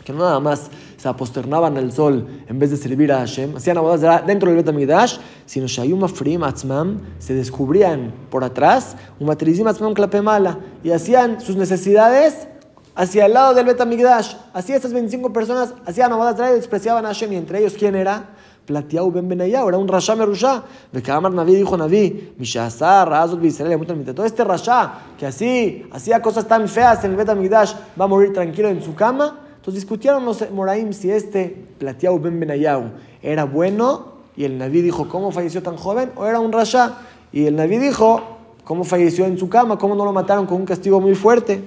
que 0.03 0.13
nada 0.13 0.39
más 0.39 0.69
se 0.97 1.07
aposternaban 1.07 1.77
al 1.77 1.91
sol 1.91 2.27
en 2.47 2.59
vez 2.59 2.71
de 2.71 2.77
servir 2.77 3.11
a 3.11 3.19
Hashem, 3.19 3.55
hacían 3.55 3.77
abodas 3.77 4.25
dentro 4.25 4.49
del 4.49 4.57
Betamigdash, 4.57 5.17
sino 5.45 5.67
Shayum 5.67 6.03
Afrim 6.03 6.43
Atzmam 6.43 6.99
se 7.19 7.33
descubrían 7.33 8.13
por 8.29 8.43
atrás, 8.43 8.95
un 9.19 9.27
matrizim 9.27 9.67
Atzmam 9.67 9.93
Klapemala, 9.93 10.59
y 10.83 10.91
hacían 10.91 11.41
sus 11.41 11.55
necesidades 11.55 12.47
hacia 12.95 13.25
el 13.25 13.33
lado 13.33 13.53
del 13.53 13.65
Betamigdash. 13.65 14.35
Así 14.53 14.73
estas 14.73 14.93
25 14.93 15.31
personas 15.33 15.73
hacían 15.85 16.11
abodas 16.11 16.39
y 16.51 16.55
despreciaban 16.55 17.05
a 17.05 17.09
Hashem, 17.09 17.33
y 17.33 17.35
entre 17.37 17.59
ellos, 17.59 17.75
¿quién 17.77 17.95
era? 17.95 18.29
Platiau 18.65 19.11
ben 19.11 19.27
Benayau, 19.27 19.67
era 19.67 19.77
un 19.77 19.87
Rasha 19.87 20.15
Merusha. 20.15 20.63
Bekamar 20.91 21.33
Naví 21.33 21.55
dijo 21.55 21.75
Naví, 21.75 22.33
Mishazar, 22.37 23.09
Razul 23.09 23.43
Israel, 23.45 23.77
todo 24.15 24.25
este 24.25 24.43
Rasha 24.43 24.93
que 25.17 25.25
así 25.25 25.85
hacía 25.91 26.21
cosas 26.21 26.47
tan 26.47 26.69
feas 26.69 27.03
en 27.03 27.11
el 27.11 27.17
Betamigdash 27.17 27.73
va 27.99 28.05
a 28.05 28.07
morir 28.07 28.31
tranquilo 28.31 28.69
en 28.69 28.81
su 28.81 28.95
cama. 28.95 29.42
Entonces 29.63 29.83
discutieron 29.83 30.25
los 30.25 30.51
Moraim 30.51 30.91
si 30.91 31.09
este 31.09 31.55
Platiau 31.79 32.19
Ben 32.19 32.37
Benayau 32.37 32.91
era 33.21 33.45
bueno 33.45 34.07
y 34.35 34.43
el 34.43 34.57
Naví 34.57 34.81
dijo, 34.81 35.07
¿cómo 35.07 35.31
falleció 35.31 35.63
tan 35.63 35.77
joven? 35.77 36.11
¿O 36.17 36.25
era 36.25 36.41
un 36.41 36.51
Rasha? 36.51 36.97
Y 37.31 37.45
el 37.45 37.55
Naví 37.55 37.77
dijo, 37.77 38.21
¿cómo 38.65 38.83
falleció 38.83 39.25
en 39.25 39.37
su 39.37 39.47
cama? 39.47 39.77
¿Cómo 39.77 39.95
no 39.95 40.03
lo 40.03 40.11
mataron 40.11 40.47
con 40.47 40.57
un 40.57 40.65
castigo 40.65 40.99
muy 40.99 41.15
fuerte? 41.15 41.63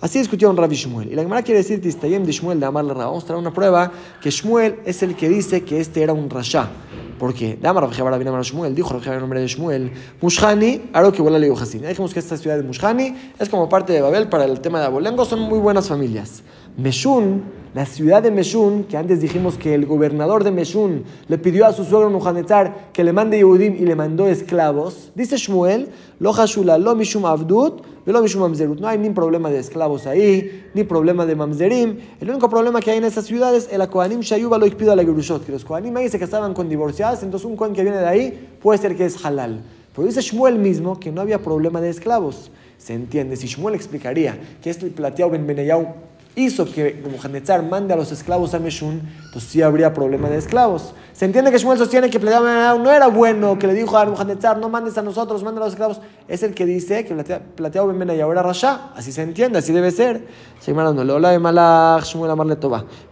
Así 0.00 0.20
discutieron 0.20 0.56
Rabbi 0.56 0.74
Shmuel. 0.74 1.12
Y 1.12 1.14
la 1.14 1.20
Gemara 1.20 1.42
quiere 1.42 1.58
decir, 1.58 1.82
Tistayem 1.82 2.24
de 2.24 2.32
Shmuel 2.32 2.58
de 2.58 2.64
Amar 2.64 2.86
Vamos 2.86 3.24
a 3.24 3.26
traer 3.26 3.40
una 3.40 3.52
prueba 3.52 3.92
que 4.22 4.30
Shmuel 4.30 4.76
es 4.86 5.02
el 5.02 5.14
que 5.14 5.28
dice 5.28 5.64
que 5.64 5.80
este 5.80 6.02
era 6.02 6.14
un 6.14 6.30
Rasha. 6.30 6.70
Porque 7.18 7.56
de 7.56 7.68
Amar 7.68 7.84
Rabbi 7.84 8.26
Amar 8.26 8.42
Shmuel, 8.42 8.74
dijo 8.74 8.88
Rabbi 8.94 9.10
el 9.10 9.20
nombre 9.20 9.40
de 9.40 9.48
Shmuel, 9.48 9.92
Mushani, 10.22 10.90
Aro 10.94 11.12
que 11.12 11.20
vuela 11.20 11.38
le 11.38 11.50
Dijimos 11.50 12.14
que 12.14 12.20
esta 12.20 12.38
ciudad 12.38 12.56
de 12.56 12.62
Mushani 12.62 13.14
es 13.38 13.50
como 13.50 13.68
parte 13.68 13.92
de 13.92 14.00
Babel 14.00 14.28
para 14.28 14.46
el 14.46 14.60
tema 14.60 14.80
de 14.80 14.86
Abolengo, 14.86 15.26
son 15.26 15.40
muy 15.40 15.58
buenas 15.58 15.88
familias. 15.88 16.42
Meshun, 16.76 17.42
la 17.72 17.86
ciudad 17.86 18.20
de 18.20 18.32
Meshun, 18.32 18.82
que 18.84 18.96
antes 18.96 19.20
dijimos 19.20 19.56
que 19.56 19.74
el 19.74 19.86
gobernador 19.86 20.42
de 20.42 20.50
Meshun 20.50 21.04
le 21.28 21.38
pidió 21.38 21.66
a 21.66 21.72
su 21.72 21.84
suegro 21.84 22.10
Nuhanetzar 22.10 22.90
que 22.92 23.04
le 23.04 23.12
mande 23.12 23.36
Yehudim 23.36 23.76
y 23.76 23.86
le 23.86 23.94
mandó 23.94 24.26
esclavos, 24.26 25.12
dice 25.14 25.36
Shmuel, 25.36 25.88
lo 26.18 26.32
hashula 26.32 26.76
lo 26.76 26.96
mishum 26.96 27.26
avdut, 27.26 27.82
lo 28.06 28.22
mishum 28.22 28.40
mamzerut. 28.40 28.80
No 28.80 28.88
hay 28.88 28.98
ni 28.98 29.10
problema 29.10 29.50
de 29.50 29.60
esclavos 29.60 30.08
ahí, 30.08 30.64
ni 30.74 30.82
problema 30.82 31.24
de 31.26 31.36
mamzerim. 31.36 31.98
El 32.20 32.30
único 32.30 32.48
problema 32.48 32.80
que 32.80 32.90
hay 32.90 32.98
en 32.98 33.04
esas 33.04 33.26
ciudades 33.26 33.68
es 33.70 33.78
la 33.78 33.88
Kohanim 33.88 34.20
Shayuba 34.20 34.58
lo 34.58 34.66
pido 34.66 34.90
a 34.90 34.96
la 34.96 35.04
Gerushot, 35.04 35.46
que 35.46 35.52
los 35.52 35.64
Kohanim 35.64 35.96
ahí 35.96 36.08
se 36.08 36.18
casaban 36.18 36.54
con 36.54 36.68
divorciadas, 36.68 37.22
entonces 37.22 37.46
un 37.46 37.54
Kohen 37.54 37.72
que 37.72 37.82
viene 37.82 37.98
de 37.98 38.06
ahí 38.06 38.48
puede 38.60 38.80
ser 38.80 38.96
que 38.96 39.04
es 39.04 39.24
halal. 39.24 39.62
Pero 39.94 40.08
dice 40.08 40.22
Shmuel 40.22 40.58
mismo 40.58 40.98
que 40.98 41.12
no 41.12 41.20
había 41.20 41.38
problema 41.38 41.80
de 41.80 41.90
esclavos. 41.90 42.50
Se 42.78 42.94
entiende, 42.94 43.36
si 43.36 43.46
Shmuel 43.46 43.76
explicaría 43.76 44.36
que 44.60 44.70
es 44.70 44.82
el 44.82 44.90
plateado 44.90 45.30
Ben 45.30 45.46
Beneyau 45.46 45.94
hizo 46.36 46.64
que 46.64 47.00
Nebuchadnezzar 47.02 47.62
mande 47.62 47.94
a 47.94 47.96
los 47.96 48.10
esclavos 48.10 48.54
a 48.54 48.58
Meshun, 48.58 49.02
pues 49.32 49.44
sí 49.44 49.62
habría 49.62 49.94
problema 49.94 50.28
de 50.28 50.38
esclavos. 50.38 50.94
Se 51.12 51.24
entiende 51.24 51.52
que 51.52 51.58
Shmuel 51.58 51.78
sostiene 51.78 52.10
que 52.10 52.18
no 52.18 52.90
era 52.90 53.06
bueno, 53.06 53.56
que 53.58 53.68
le 53.68 53.74
dijo 53.74 53.96
a 53.96 54.04
Nebuchadnezzar, 54.04 54.58
no 54.58 54.68
mandes 54.68 54.98
a 54.98 55.02
nosotros, 55.02 55.44
manda 55.44 55.60
a 55.60 55.64
los 55.64 55.74
esclavos. 55.74 56.00
Es 56.26 56.42
el 56.42 56.54
que 56.54 56.66
dice 56.66 57.04
que 57.04 57.14
plateado 57.54 57.86
Ben 57.86 58.10
y 58.10 58.20
ahora 58.20 58.42
Rasha. 58.42 58.90
Así 58.96 59.12
se 59.12 59.22
entiende, 59.22 59.58
así 59.58 59.72
debe 59.72 59.92
ser. 59.92 60.26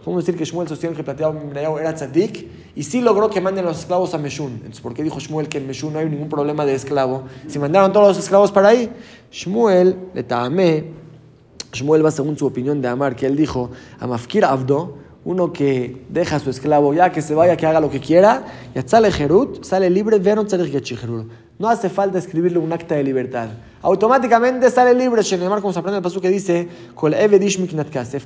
Podemos 0.03 0.25
decir 0.25 0.37
que 0.37 0.45
Shmuel 0.45 0.67
sostiene 0.67 0.95
que 0.95 1.03
plateado 1.03 1.79
era 1.79 1.93
tzadik 1.93 2.47
y 2.75 2.83
sí 2.83 3.01
logró 3.01 3.29
que 3.29 3.39
manden 3.39 3.65
a 3.65 3.69
los 3.69 3.79
esclavos 3.79 4.13
a 4.13 4.17
Meshun. 4.17 4.53
Entonces, 4.55 4.81
¿por 4.81 4.93
qué 4.93 5.01
dijo 5.03 5.19
Shmuel 5.19 5.47
que 5.47 5.59
en 5.59 5.67
Meshun 5.67 5.93
no 5.93 5.99
hay 5.99 6.09
ningún 6.09 6.27
problema 6.27 6.65
de 6.65 6.73
esclavo? 6.75 7.23
Si 7.47 7.57
mandaron 7.57 7.93
todos 7.93 8.09
los 8.09 8.17
esclavos 8.17 8.51
para 8.51 8.69
ahí, 8.69 8.91
Shmuel 9.31 9.95
le 10.13 10.23
tamé 10.23 11.02
Shmuel 11.73 12.05
va 12.05 12.11
según 12.11 12.37
su 12.37 12.45
opinión 12.45 12.81
de 12.81 12.87
Amar, 12.87 13.15
que 13.15 13.25
él 13.25 13.35
dijo, 13.35 13.71
Amafkir 13.99 14.45
Abdo, 14.45 14.97
uno 15.25 15.53
que 15.53 16.05
deja 16.09 16.35
a 16.35 16.39
su 16.39 16.49
esclavo 16.49 16.93
ya 16.93 17.11
que 17.11 17.21
se 17.21 17.33
vaya, 17.33 17.55
que 17.57 17.65
haga 17.65 17.79
lo 17.79 17.89
que 17.89 17.99
quiera, 17.99 18.45
y 18.75 18.79
sale 18.87 19.11
Jerut, 19.11 19.63
sale 19.63 19.89
libre, 19.89 20.19
no 21.59 21.69
hace 21.69 21.89
falta 21.89 22.17
escribirle 22.17 22.57
un 22.57 22.73
acta 22.73 22.95
de 22.95 23.03
libertad. 23.03 23.49
Automáticamente 23.81 24.69
sale 24.69 24.93
libre. 24.93 25.21
Shenemar, 25.21 25.61
como 25.61 25.71
se 25.71 25.79
aprende 25.79 25.97
el 25.97 26.03
paso 26.03 26.19
que 26.19 26.29
dice, 26.29 26.67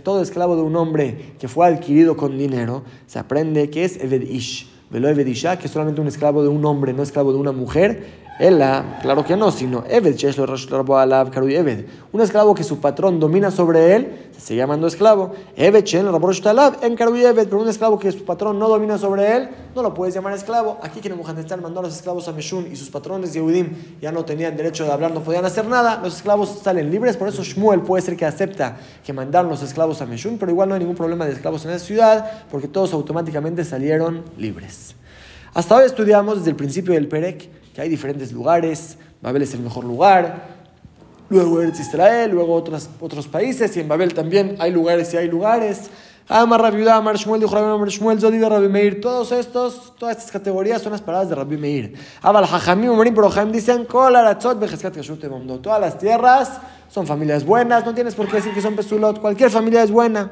todo 0.03 0.21
esclavo 0.21 0.55
de 0.55 0.62
un 0.62 0.75
hombre 0.75 1.36
que 1.38 1.47
fue 1.47 1.67
adquirido 1.67 2.15
con 2.15 2.38
dinero, 2.38 2.83
se 3.05 3.19
aprende 3.19 3.69
que 3.69 3.83
es 3.83 3.97
Evedish. 4.01 4.69
Velo 4.89 5.10
Evedisha, 5.10 5.60
que 5.60 5.67
es 5.67 5.71
solamente 5.71 5.99
un 5.99 6.07
esclavo 6.07 6.41
de 6.41 6.47
un 6.47 6.63
hombre, 6.65 6.93
no 6.93 7.03
esclavo 7.03 7.33
de 7.33 7.38
una 7.38 7.51
mujer. 7.51 8.27
Ella, 8.39 9.00
claro 9.02 9.26
que 9.26 9.36
no, 9.36 9.52
sino 9.52 9.84
Eved, 9.89 10.15
Eved. 10.15 11.86
Un 12.12 12.21
esclavo 12.21 12.54
que 12.54 12.63
su 12.63 12.80
patrón 12.80 13.19
domina 13.19 13.50
sobre 13.50 13.95
él, 13.95 14.30
se 14.32 14.41
sigue 14.41 14.58
llamando 14.60 14.86
esclavo. 14.86 15.34
Eved, 15.56 15.86
en 16.84 16.97
Eved, 17.00 17.47
pero 17.47 17.60
un 17.60 17.67
esclavo 17.67 17.97
que 17.97 18.12
su 18.12 18.23
patrón 18.23 18.60
no 18.60 18.69
domina 18.69 19.00
sobre 19.00 19.36
él, 19.36 19.50
no 19.73 19.82
lo 19.82 19.91
puedes 19.95 20.13
llamar 20.13 20.34
esclavo. 20.34 20.78
Aquí 20.84 21.00
que 21.00 21.10
Nebuchadnezzar 21.10 21.60
mandó 21.62 21.80
a 21.80 21.84
los 21.84 21.95
esclavos 21.95 22.28
a 22.28 22.32
Meshun 22.32 22.67
y 22.71 22.76
sus 22.76 22.91
patrones 22.91 23.34
Yehudim 23.34 24.00
ya 24.02 24.12
no 24.12 24.23
tenían 24.23 24.56
derecho 24.56 24.86
de 24.86 24.91
hablar, 24.91 25.12
no 25.12 25.21
podían 25.21 25.45
hacer 25.45 25.65
nada. 25.65 26.00
Los 26.04 26.17
esclavos 26.17 26.60
salen 26.62 26.91
libres, 26.91 27.17
por 27.17 27.28
eso 27.28 27.43
Shmuel 27.43 27.82
puede 27.82 28.04
ser 28.04 28.15
que 28.15 28.26
acepta 28.26 28.78
que 29.04 29.13
mandaron 29.13 29.50
los 29.50 29.63
esclavos 29.63 30.00
a 30.04 30.06
Meshun, 30.06 30.38
pero 30.38 30.52
igual 30.52 30.69
no 30.69 30.76
hay 30.76 30.80
ningún 30.82 30.95
problema 30.95 31.26
de 31.26 31.32
esclavos 31.32 31.65
en 31.65 31.71
esa 31.71 31.84
ciudad, 31.84 32.43
porque 32.52 32.67
todos 32.67 32.93
automáticamente 32.93 33.65
salieron 33.65 34.23
libres. 34.38 34.93
Hasta 35.56 35.76
hoy 35.76 35.86
estudiamos 35.86 36.38
desde 36.38 36.52
el 36.52 36.56
principio 36.56 36.93
del 36.93 37.08
Perek 37.08 37.57
que 37.78 37.84
hay 37.84 37.90
diferentes 37.90 38.32
lugares, 38.32 38.98
Babel 39.22 39.44
es 39.44 39.54
el 39.54 39.60
mejor 39.60 39.86
lugar, 39.86 40.48
luego 41.30 41.62
Eretz 41.62 41.80
Israel, 41.80 42.32
luego 42.32 42.56
otros, 42.56 42.90
otros 43.00 43.28
países, 43.28 43.78
y 43.78 43.82
en 43.82 43.88
Babel 43.88 44.16
también 44.16 44.56
hay 44.58 44.72
lugares 44.72 45.13
y 45.13 45.18
hay 45.18 45.28
lugares. 45.28 45.92
Amar 46.30 46.62
Rabbi 46.62 46.86
Amar 46.90 47.16
Shmuel, 47.16 47.40
dijo 47.40 47.56
Rabbi 47.56 47.72
Amar 47.72 47.88
Shmuel, 47.88 48.20
de 48.20 48.50
Rabbi 48.50 48.68
Meir. 48.68 49.00
Todos 49.00 49.32
estos, 49.32 49.94
todas 49.98 50.18
estas 50.18 50.32
categorías 50.32 50.82
son 50.82 50.92
las 50.92 51.02
palabras 51.02 51.30
de 51.30 51.36
Rabbi 51.36 51.56
Meir. 51.56 51.94
Abal 52.22 52.44
Hajamim, 52.44 52.90
Umarim, 52.90 53.16
pero 53.16 53.30
dicen, 53.46 53.86
Kol 53.86 54.13
Aratzot, 54.13 54.60
Bejezkat 54.60 54.94
Kashut 54.94 55.24
Todas 55.62 55.80
las 55.80 55.98
tierras 55.98 56.60
son 56.90 57.08
familias 57.08 57.46
buenas, 57.46 57.86
no 57.86 57.94
tienes 57.94 58.16
por 58.16 58.28
qué 58.28 58.38
decir 58.38 58.54
que 58.54 58.62
son 58.62 58.76
Pesulot, 58.76 59.20
cualquier 59.20 59.50
familia 59.50 59.84
es 59.84 59.92
buena. 59.92 60.32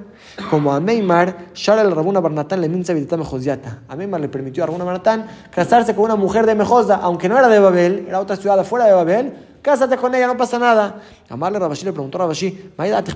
Como 0.49 0.73
a 0.73 0.81
Meimar, 0.81 1.47
Shara 1.53 1.81
el 1.81 1.91
Rabuna 1.91 2.19
Barnatán 2.19 2.59
le 2.59 2.67
minza 2.67 2.93
vidita 2.93 3.15
Mejosyata. 3.15 3.83
A 3.87 3.95
Meimar 3.95 4.19
le 4.19 4.27
permitió 4.27 4.63
a 4.63 4.67
Rabuna 4.67 4.83
Barnatán 4.83 5.27
casarse 5.49 5.95
con 5.95 6.05
una 6.05 6.15
mujer 6.15 6.45
de 6.45 6.55
Mejosda, 6.55 6.97
aunque 6.97 7.29
no 7.29 7.37
era 7.37 7.47
de 7.47 7.59
Babel, 7.59 8.05
era 8.07 8.19
otra 8.19 8.35
ciudad 8.35 8.59
afuera 8.59 8.85
de 8.85 8.91
Babel, 8.91 9.33
cásate 9.65 9.97
con 9.97 10.13
ella, 10.13 10.27
no 10.27 10.37
pasa 10.37 10.59
nada. 10.59 11.01
Amarle 11.27 11.57
Rabashi 11.57 11.85
le 11.85 11.91
preguntó 11.91 12.19
a 12.19 12.21
Rabashi, 12.21 12.51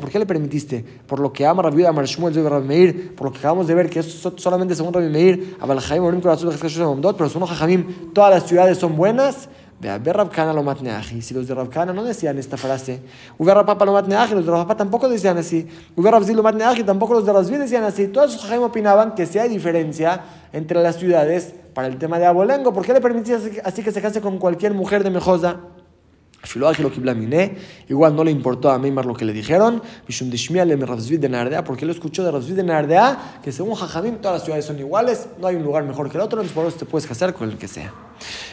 ¿por 0.01 0.09
qué 0.09 0.17
le 0.17 0.25
permitiste? 0.25 0.83
Por 1.05 1.19
lo 1.19 1.31
que 1.31 1.45
ama 1.45 1.61
Rabbi 1.61 1.85
Amar 1.85 2.05
Shmuel 2.05 2.33
de 2.33 2.49
Rabbi 2.49 2.67
Meir, 2.67 3.15
por 3.15 3.27
lo 3.27 3.31
que 3.31 3.37
acabamos 3.37 3.67
de 3.67 3.75
ver 3.75 3.87
que 3.87 3.99
es 3.99 4.27
solamente 4.37 4.73
según 4.73 4.91
Rabbi 4.91 5.09
Meir, 5.09 5.57
Abalhaim 5.59 6.03
Orim 6.03 6.21
Corazón 6.21 6.51
pero 6.59 7.29
según 7.29 7.47
Jajamim, 7.47 8.11
todas 8.13 8.31
las 8.31 8.47
ciudades 8.47 8.79
son 8.79 8.97
buenas. 8.97 9.47
Ve 9.79 9.89
a 9.89 9.97
ver 9.99 10.17
Rabkana 10.17 10.51
lo 10.51 10.63
matneaji. 10.63 11.21
Si 11.21 11.33
los 11.33 11.47
de 11.47 11.53
Rabkana 11.53 11.93
no 11.93 12.03
decían 12.03 12.37
esta 12.37 12.57
frase, 12.57 13.01
Uve 13.37 13.53
Rabpapa 13.53 13.85
lo 13.85 13.93
matneaji, 13.93 14.33
los 14.33 14.45
de 14.45 14.51
Rabpapa 14.51 14.75
tampoco 14.75 15.07
decían 15.07 15.37
así. 15.37 15.67
Uve 15.95 16.09
Rabzi 16.09 16.33
lo 16.33 16.41
matneaji, 16.41 16.83
tampoco 16.83 17.13
los 17.13 17.25
de 17.25 17.31
Rabzi 17.31 17.55
decían 17.55 17.83
así. 17.83 18.07
Todos 18.07 18.33
los 18.33 18.41
Jajamim 18.41 18.63
opinaban 18.63 19.13
que 19.13 19.27
si 19.27 19.37
hay 19.37 19.49
diferencia 19.49 20.21
entre 20.51 20.81
las 20.81 20.97
ciudades 20.97 21.53
para 21.75 21.87
el 21.87 21.97
tema 21.97 22.17
de 22.17 22.25
Abolengo, 22.25 22.73
¿por 22.73 22.83
qué 22.83 22.91
le 22.91 23.01
permitiste 23.01 23.61
así 23.63 23.83
que 23.83 23.91
se 23.91 24.01
case 24.01 24.19
con 24.19 24.39
cualquier 24.39 24.73
mujer 24.73 25.03
de 25.03 25.11
Mejosa? 25.11 25.59
Igual 27.89 28.15
no 28.15 28.23
le 28.23 28.31
importó 28.31 28.71
a 28.71 28.79
Meimar 28.79 29.05
lo 29.05 29.13
que 29.13 29.25
le 29.25 29.33
dijeron. 29.33 29.81
Porque 31.65 31.85
lo 31.85 31.91
escuchó 31.91 32.23
de 32.23 32.31
Razvid 32.31 32.55
de 32.55 32.63
Nardea, 32.63 33.39
que 33.43 33.51
según 33.51 33.75
Jajamim 33.75 34.17
todas 34.17 34.37
las 34.37 34.43
ciudades 34.43 34.65
son 34.65 34.79
iguales, 34.79 35.27
no 35.39 35.47
hay 35.47 35.55
un 35.55 35.63
lugar 35.63 35.83
mejor 35.83 36.09
que 36.09 36.17
el 36.17 36.21
otro, 36.21 36.39
entonces 36.39 36.55
por 36.55 36.65
eso 36.65 36.77
te 36.77 36.85
puedes 36.85 37.07
casar 37.07 37.33
con 37.33 37.49
el 37.49 37.57
que 37.57 37.67
sea. 37.67 37.93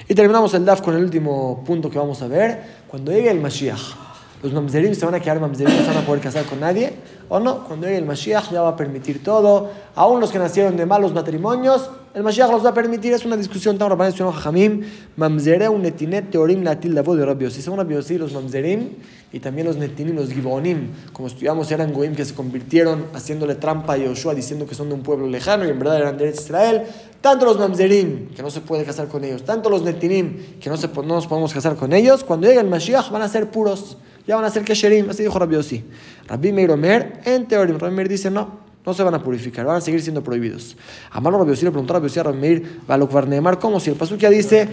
Y 0.08 0.14
terminamos 0.14 0.52
el 0.54 0.64
DAF 0.64 0.80
con 0.80 0.94
el 0.94 1.04
último 1.04 1.62
punto 1.64 1.90
que 1.90 1.98
vamos 1.98 2.22
a 2.22 2.28
ver. 2.28 2.62
Cuando 2.88 3.12
llegue 3.12 3.30
el 3.30 3.40
Mashiach, 3.40 4.05
los 4.42 4.52
mamzerim 4.52 4.94
se 4.94 5.04
van 5.04 5.14
a 5.14 5.20
quedar 5.20 5.40
mamzerim, 5.40 5.74
no 5.74 5.80
se 5.80 5.88
van 5.88 5.98
a 5.98 6.06
poder 6.06 6.22
casar 6.22 6.44
con 6.44 6.60
nadie, 6.60 6.92
o 7.28 7.40
no, 7.40 7.64
cuando 7.64 7.86
llegue 7.86 7.98
el 7.98 8.04
Mashiach 8.04 8.50
ya 8.52 8.62
va 8.62 8.70
a 8.70 8.76
permitir 8.76 9.22
todo, 9.22 9.70
aún 9.94 10.20
los 10.20 10.30
que 10.30 10.38
nacieron 10.38 10.76
de 10.76 10.86
malos 10.86 11.12
matrimonios, 11.12 11.90
el 12.14 12.22
Mashiach 12.22 12.50
los 12.50 12.64
va 12.64 12.70
a 12.70 12.74
permitir, 12.74 13.12
es 13.12 13.24
una 13.24 13.36
discusión 13.36 13.76
tan 13.76 13.90
rabbanes 13.90 14.18
un 14.20 14.30
Jajamim, 14.30 14.82
mamzere 15.16 15.68
un 15.68 15.82
netinet 15.82 16.30
teorim 16.30 16.64
voz 17.04 17.18
de 17.18 17.26
Rabbi 17.26 17.44
Yossi, 17.44 17.60
son 17.60 17.76
Rabbi 17.76 17.94
Yossi 17.94 18.18
los 18.18 18.32
mamzerim, 18.32 18.90
y 19.32 19.40
también 19.40 19.66
los 19.66 19.76
netinim, 19.76 20.16
los 20.16 20.32
gibonim, 20.32 20.92
como 21.12 21.28
estudiamos 21.28 21.70
eran 21.70 21.92
goim 21.92 22.14
que 22.14 22.24
se 22.24 22.34
convirtieron 22.34 23.06
haciéndole 23.12 23.56
trampa 23.56 23.94
a 23.94 23.96
Yoshua 23.98 24.34
diciendo 24.34 24.66
que 24.66 24.74
son 24.74 24.88
de 24.88 24.94
un 24.94 25.02
pueblo 25.02 25.26
lejano 25.26 25.66
y 25.66 25.68
en 25.68 25.78
verdad 25.78 25.96
eran 25.98 26.16
de 26.16 26.30
Israel, 26.30 26.84
tanto 27.20 27.44
los 27.44 27.58
mamzerim, 27.58 28.28
que 28.28 28.42
no 28.42 28.50
se 28.50 28.60
puede 28.60 28.84
casar 28.84 29.08
con 29.08 29.24
ellos, 29.24 29.42
tanto 29.42 29.68
los 29.68 29.82
netinim, 29.82 30.58
que 30.60 30.70
no, 30.70 30.76
se, 30.76 30.88
no 30.88 31.02
nos 31.02 31.26
podemos 31.26 31.52
casar 31.52 31.76
con 31.76 31.92
ellos, 31.92 32.24
cuando 32.24 32.46
llegue 32.46 32.60
el 32.60 32.68
Mashiach 32.68 33.10
van 33.10 33.22
a 33.22 33.28
ser 33.28 33.50
puros 33.50 33.98
ya 34.26 34.36
van 34.36 34.44
a 34.44 34.50
ser 34.50 34.64
kesherim, 34.64 35.10
así 35.10 35.22
dijo 35.22 35.38
Rabbi 35.38 35.54
Yossi. 35.54 35.84
Rabbi 36.26 36.52
Meir 36.52 36.70
Omer, 36.70 37.20
en 37.24 37.46
teoría, 37.46 37.76
Rabbi 37.78 37.94
Meir 37.94 38.08
dice 38.08 38.30
no, 38.30 38.66
no 38.84 38.94
se 38.94 39.02
van 39.02 39.14
a 39.14 39.22
purificar, 39.22 39.66
van 39.66 39.76
a 39.76 39.80
seguir 39.80 40.02
siendo 40.02 40.22
prohibidos. 40.22 40.76
Amalo 41.10 41.38
Rabbi 41.38 41.50
Yossi 41.50 41.64
le 41.64 41.70
preguntó 41.70 41.92
a 41.92 41.96
Rabbi 41.96 42.08
Yossi 42.08 42.20
a 42.20 42.22
Rabbi 42.24 42.38
Meir, 42.38 42.80
Balokvarnemar, 42.86 43.58
¿cómo? 43.58 43.80
Si 43.80 43.90
el 43.90 43.96
pasuk 43.96 44.18
ya 44.18 44.30
dice, 44.30 44.68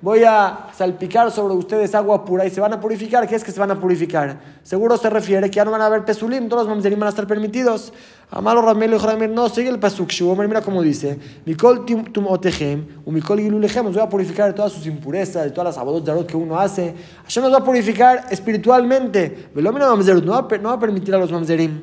voy 0.00 0.24
a 0.24 0.68
salpicar 0.72 1.30
sobre 1.30 1.54
ustedes 1.54 1.94
agua 1.94 2.24
pura 2.24 2.46
y 2.46 2.50
se 2.50 2.60
van 2.60 2.72
a 2.72 2.80
purificar, 2.80 3.28
¿qué 3.28 3.34
es 3.34 3.42
que 3.42 3.52
se 3.52 3.60
van 3.60 3.70
a 3.70 3.80
purificar? 3.80 4.40
Seguro 4.62 4.96
se 4.96 5.10
refiere 5.10 5.50
que 5.50 5.56
ya 5.56 5.64
no 5.64 5.70
van 5.70 5.80
a 5.80 5.86
haber 5.86 6.04
pesulim, 6.04 6.48
todos 6.48 6.66
los 6.66 6.70
mamzerim 6.70 6.98
van 6.98 7.08
a 7.08 7.10
estar 7.10 7.26
permitidos. 7.26 7.92
Amalo 8.30 8.60
Ramel 8.60 8.92
y 8.92 8.98
Ramel, 8.98 9.34
no, 9.34 9.48
sigue 9.48 9.70
el 9.70 9.78
pasuk, 9.78 10.10
mira 10.36 10.60
cómo 10.60 10.82
dice, 10.82 11.18
Mikol 11.46 11.86
tum 11.86 12.26
otejem, 12.26 12.84
u 13.06 13.10
mikol 13.10 13.40
gilulechem, 13.40 13.86
os 13.86 13.94
voy 13.94 14.02
a 14.02 14.08
purificar 14.08 14.48
de 14.48 14.52
todas 14.52 14.70
sus 14.70 14.84
impurezas, 14.86 15.44
de 15.44 15.50
todas 15.50 15.74
las 15.74 15.78
abodot 15.78 16.26
que 16.26 16.36
uno 16.36 16.58
hace. 16.58 16.94
Hashem 17.24 17.42
nos 17.42 17.52
va 17.54 17.58
a 17.58 17.64
purificar 17.64 18.26
espiritualmente. 18.30 19.48
No 19.54 19.72
va 19.72 20.72
a 20.72 20.78
permitir 20.78 21.14
a 21.14 21.18
los 21.18 21.32
mamzerim. 21.32 21.80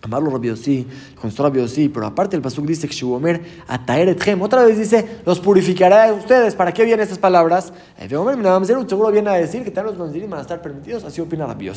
Amarlo 0.00 0.30
Rabbi 0.30 0.48
Yossi, 0.48 0.86
contestó 1.20 1.42
Rabbi 1.42 1.58
Yossi, 1.58 1.88
pero 1.88 2.06
aparte 2.06 2.36
el 2.36 2.40
pasuk 2.40 2.64
dice 2.64 2.86
que 2.88 2.94
Shubomer 2.94 3.42
ataer 3.66 4.08
etchem, 4.08 4.40
otra 4.40 4.64
vez 4.64 4.78
dice, 4.78 5.20
los 5.26 5.40
purificará 5.40 6.08
a 6.08 6.12
ustedes. 6.14 6.54
¿Para 6.54 6.72
qué 6.72 6.84
vienen 6.84 7.02
estas 7.02 7.18
palabras? 7.18 7.72
Seguro 8.08 9.10
viene 9.10 9.28
a 9.28 9.34
decir 9.34 9.64
que 9.64 9.70
tal 9.70 9.86
los 9.86 9.98
manzirim 9.98 10.30
van 10.30 10.38
a 10.38 10.42
estar 10.42 10.62
permitidos, 10.62 11.04
así 11.04 11.20
opina 11.20 11.46
Rabbi 11.46 11.68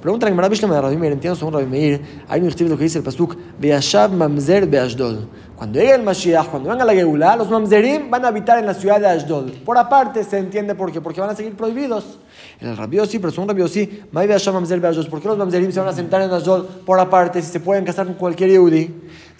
Pregunta 0.00 0.26
que 0.26 0.32
Marabishla 0.32 0.66
de 0.66 0.80
Rabbi 0.80 0.96
Meir, 0.96 1.12
entiendo 1.12 1.36
según 1.36 1.52
Rabbi 1.52 1.66
Meir, 1.66 2.00
hay 2.26 2.40
un 2.40 2.48
escrito 2.48 2.76
que 2.76 2.84
dice 2.84 2.98
el 2.98 3.04
pasuk, 3.04 3.36
Beashav 3.58 4.10
mamzer 4.12 4.66
beashdod. 4.66 5.24
Cuando 5.60 5.78
llegue 5.78 5.94
el 5.94 6.02
Mashiach, 6.02 6.46
cuando 6.46 6.70
venga 6.70 6.86
la 6.86 6.94
Geulah, 6.94 7.36
los 7.36 7.50
mamzerim 7.50 8.08
van 8.08 8.24
a 8.24 8.28
habitar 8.28 8.58
en 8.58 8.64
la 8.64 8.72
ciudad 8.72 8.98
de 8.98 9.06
Ashdod. 9.06 9.50
Por 9.62 9.76
aparte 9.76 10.24
se 10.24 10.38
entiende 10.38 10.74
por 10.74 10.90
qué, 10.90 11.02
porque 11.02 11.20
van 11.20 11.28
a 11.28 11.34
seguir 11.34 11.54
prohibidos. 11.54 12.18
En 12.58 12.68
el 12.68 12.78
rabio 12.78 13.04
sí, 13.04 13.18
pero 13.18 13.30
según 13.30 13.48
rabio 13.48 13.68
sí, 13.68 14.02
¿por 14.10 15.20
qué 15.20 15.28
los 15.28 15.36
mamzerim 15.36 15.70
se 15.70 15.80
van 15.80 15.90
a 15.90 15.92
sentar 15.92 16.22
en 16.22 16.30
Ashdod 16.30 16.64
por 16.86 16.98
aparte 16.98 17.42
si 17.42 17.52
se 17.52 17.60
pueden 17.60 17.84
casar 17.84 18.06
con 18.06 18.14
cualquier 18.14 18.48
Yehudi? 18.48 18.90